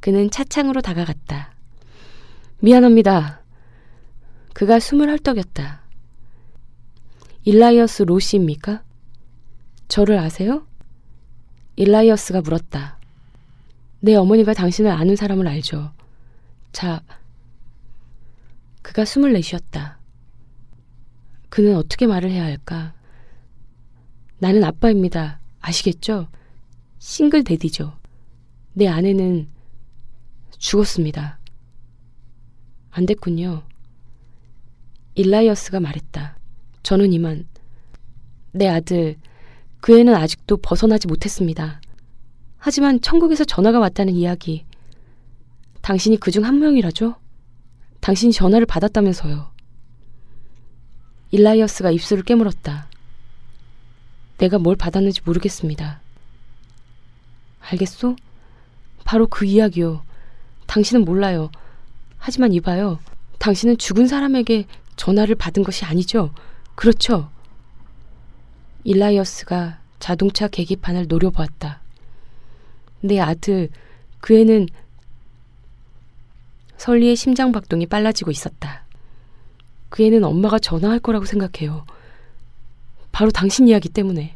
그는 0.00 0.30
차창으로 0.30 0.80
다가갔다. 0.80 1.52
미안합니다. 2.60 3.42
그가 4.54 4.80
숨을 4.80 5.10
헐떡였다. 5.10 5.81
일라이어스 7.44 8.04
로시입니까? 8.04 8.84
저를 9.88 10.16
아세요? 10.18 10.64
일라이어스가 11.74 12.40
물었다. 12.40 12.98
내 13.98 14.14
어머니가 14.14 14.54
당신을 14.54 14.90
아는 14.92 15.16
사람을 15.16 15.48
알죠. 15.48 15.92
자, 16.70 17.02
그가 18.82 19.04
숨을 19.04 19.32
내쉬었다. 19.32 19.98
그는 21.48 21.76
어떻게 21.76 22.06
말을 22.06 22.30
해야 22.30 22.44
할까? 22.44 22.94
나는 24.38 24.62
아빠입니다. 24.62 25.40
아시겠죠? 25.60 26.28
싱글 27.00 27.42
데디죠. 27.42 27.98
내 28.72 28.86
아내는 28.86 29.48
죽었습니다. 30.58 31.38
안 32.92 33.06
됐군요. 33.06 33.64
일라이어스가 35.16 35.80
말했다. 35.80 36.36
저는 36.82 37.12
이만 37.12 37.46
내 38.52 38.68
아들 38.68 39.16
그 39.80 39.98
애는 39.98 40.14
아직도 40.14 40.58
벗어나지 40.58 41.06
못했습니다. 41.08 41.80
하지만 42.58 43.00
천국에서 43.00 43.44
전화가 43.44 43.78
왔다는 43.80 44.14
이야기 44.14 44.64
당신이 45.80 46.18
그 46.18 46.30
중 46.30 46.44
한 46.44 46.58
명이라죠? 46.60 47.16
당신이 48.00 48.32
전화를 48.32 48.66
받았다면서요. 48.66 49.50
일라이어스가 51.32 51.90
입술을 51.90 52.22
깨물었다. 52.24 52.88
내가 54.38 54.58
뭘 54.58 54.76
받았는지 54.76 55.20
모르겠습니다. 55.24 56.00
알겠소? 57.60 58.16
바로 59.04 59.26
그 59.26 59.44
이야기요. 59.44 60.02
당신은 60.66 61.04
몰라요. 61.04 61.50
하지만 62.18 62.52
이봐요. 62.52 62.98
당신은 63.38 63.78
죽은 63.78 64.06
사람에게 64.06 64.66
전화를 64.96 65.34
받은 65.34 65.62
것이 65.64 65.84
아니죠? 65.84 66.32
그렇죠? 66.82 67.30
일라이어스가 68.82 69.78
자동차 70.00 70.48
계기판을 70.48 71.06
노려보았다. 71.06 71.80
내 73.02 73.20
아들, 73.20 73.68
그 74.18 74.36
애는 74.36 74.66
설리의 76.78 77.14
심장 77.14 77.52
박동이 77.52 77.86
빨라지고 77.86 78.32
있었다. 78.32 78.84
그 79.90 80.02
애는 80.02 80.24
엄마가 80.24 80.58
전화할 80.58 80.98
거라고 80.98 81.24
생각해요. 81.24 81.84
바로 83.12 83.30
당신 83.30 83.68
이야기 83.68 83.88
때문에. 83.88 84.34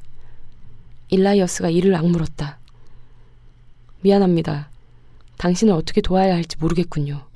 일라이어스가 1.08 1.70
이를 1.70 1.96
악물었다. 1.96 2.60
미안합니다. 4.02 4.70
당신을 5.38 5.74
어떻게 5.74 6.00
도와야 6.00 6.36
할지 6.36 6.56
모르겠군요. 6.60 7.26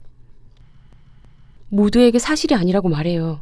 모두에게 1.68 2.20
사실이 2.20 2.54
아니라고 2.54 2.88
말해요. 2.88 3.40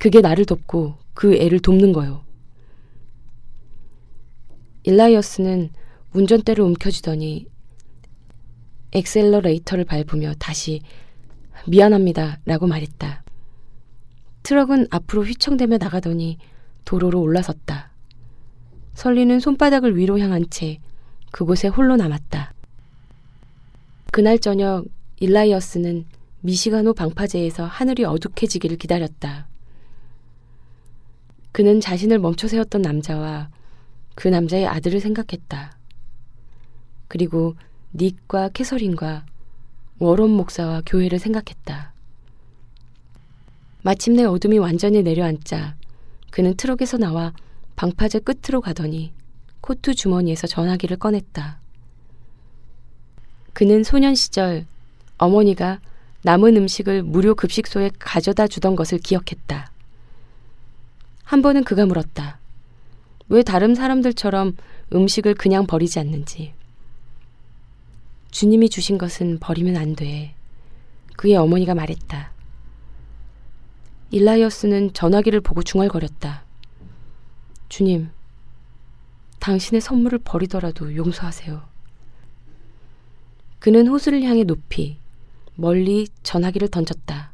그게 0.00 0.22
나를 0.22 0.46
돕고 0.46 0.96
그 1.12 1.36
애를 1.36 1.60
돕는 1.60 1.92
거요. 1.92 2.24
일라이어스는 4.84 5.68
운전대를 6.14 6.64
움켜쥐더니 6.64 7.46
엑셀러레이터를 8.92 9.84
밟으며 9.84 10.32
다시 10.38 10.80
미안합니다 11.68 12.40
라고 12.46 12.66
말했다. 12.66 13.22
트럭은 14.42 14.86
앞으로 14.90 15.22
휘청대며 15.22 15.76
나가더니 15.76 16.38
도로로 16.86 17.20
올라섰다. 17.20 17.90
설리는 18.94 19.38
손바닥을 19.38 19.98
위로 19.98 20.18
향한 20.18 20.46
채 20.48 20.78
그곳에 21.30 21.68
홀로 21.68 21.96
남았다. 21.96 22.54
그날 24.12 24.38
저녁 24.38 24.86
일라이어스는 25.20 26.06
미시가노 26.40 26.94
방파제에서 26.94 27.66
하늘이 27.66 28.04
어둑해지기를 28.04 28.78
기다렸다. 28.78 29.49
그는 31.60 31.78
자신을 31.78 32.18
멈춰 32.18 32.48
세웠던 32.48 32.80
남자와 32.80 33.50
그 34.14 34.28
남자의 34.28 34.66
아들을 34.66 34.98
생각했다. 34.98 35.76
그리고 37.06 37.54
닉과 37.92 38.48
캐서린과 38.54 39.26
워론 39.98 40.30
목사와 40.30 40.80
교회를 40.86 41.18
생각했다. 41.18 41.92
마침내 43.82 44.24
어둠이 44.24 44.56
완전히 44.56 45.02
내려앉자 45.02 45.76
그는 46.30 46.54
트럭에서 46.56 46.96
나와 46.96 47.34
방파제 47.76 48.20
끝으로 48.20 48.62
가더니 48.62 49.12
코트 49.60 49.92
주머니에서 49.92 50.46
전화기를 50.46 50.96
꺼냈다. 50.96 51.60
그는 53.52 53.84
소년 53.84 54.14
시절 54.14 54.64
어머니가 55.18 55.80
남은 56.22 56.56
음식을 56.56 57.02
무료 57.02 57.34
급식소에 57.34 57.90
가져다 57.98 58.46
주던 58.46 58.76
것을 58.76 58.96
기억했다. 58.96 59.69
한 61.30 61.42
번은 61.42 61.62
그가 61.62 61.86
물었다. 61.86 62.40
왜 63.28 63.44
다른 63.44 63.76
사람들처럼 63.76 64.56
음식을 64.92 65.34
그냥 65.34 65.64
버리지 65.64 66.00
않는지. 66.00 66.54
주님이 68.32 68.68
주신 68.68 68.98
것은 68.98 69.38
버리면 69.38 69.76
안 69.76 69.94
돼. 69.94 70.34
그의 71.16 71.36
어머니가 71.36 71.76
말했다. 71.76 72.32
일라이어스는 74.10 74.92
전화기를 74.92 75.40
보고 75.40 75.62
중얼거렸다. 75.62 76.42
주님, 77.68 78.10
당신의 79.38 79.82
선물을 79.82 80.18
버리더라도 80.24 80.96
용서하세요. 80.96 81.62
그는 83.60 83.86
호수를 83.86 84.24
향해 84.24 84.42
높이, 84.42 84.98
멀리 85.54 86.08
전화기를 86.24 86.66
던졌다. 86.66 87.30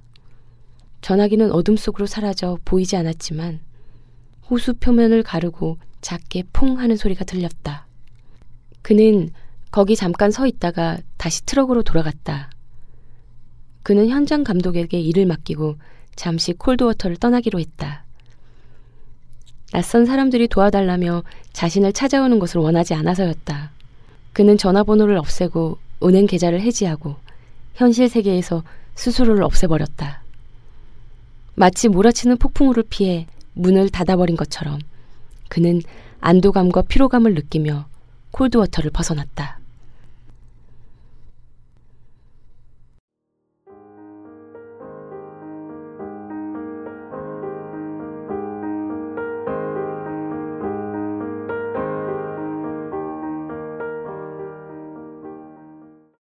전화기는 1.01 1.51
어둠 1.51 1.79
속으로 1.79 2.05
사라져 2.05 2.59
보이지 2.67 2.95
않았지만 2.97 3.65
호수 4.49 4.75
표면을 4.75 5.23
가르고 5.23 5.79
작게 6.01 6.45
퐁 6.53 6.79
하는 6.79 6.97
소리가 6.97 7.25
들렸다. 7.25 7.87
그는 8.83 9.31
거기 9.71 9.97
잠깐 9.97 10.31
서 10.31 10.47
있다가 10.47 10.99
다시 11.17 11.45
트럭으로 11.45 11.83
돌아갔다. 11.83 12.51
그는 13.83 14.09
현장 14.09 14.45
감독에게 14.45 14.99
일을 15.01 15.27
맡기고 15.27 15.77
잠시 16.15 16.53
콜드워터를 16.53 17.17
떠나기로 17.17 17.59
했다. 17.59 18.05
낯선 19.73 20.07
사람들이 20.07 20.49
도와달라며 20.49 21.25
자신을 21.53 21.93
찾아오는 21.93 22.39
것을 22.39 22.61
원하지 22.61 22.95
않아서였다. 22.95 23.73
그는 24.33 24.57
전화번호를 24.57 25.17
없애고 25.17 25.79
은행 26.05 26.27
계좌를 26.27 26.61
해지하고 26.61 27.17
현실 27.75 28.09
세계에서 28.09 28.63
스스로를 28.95 29.43
없애버렸다. 29.43 30.23
마치 31.55 31.89
몰아치는 31.89 32.39
폭풍우를 32.39 32.85
피해 32.89 33.27
문을 33.57 33.89
닫아버린 33.89 34.37
것처럼 34.37 34.79
그는 35.49 35.81
안도감과 36.21 36.83
피로감을 36.83 37.35
느끼며 37.35 37.87
콜드워터를 38.31 38.91
벗어났다. 38.91 39.59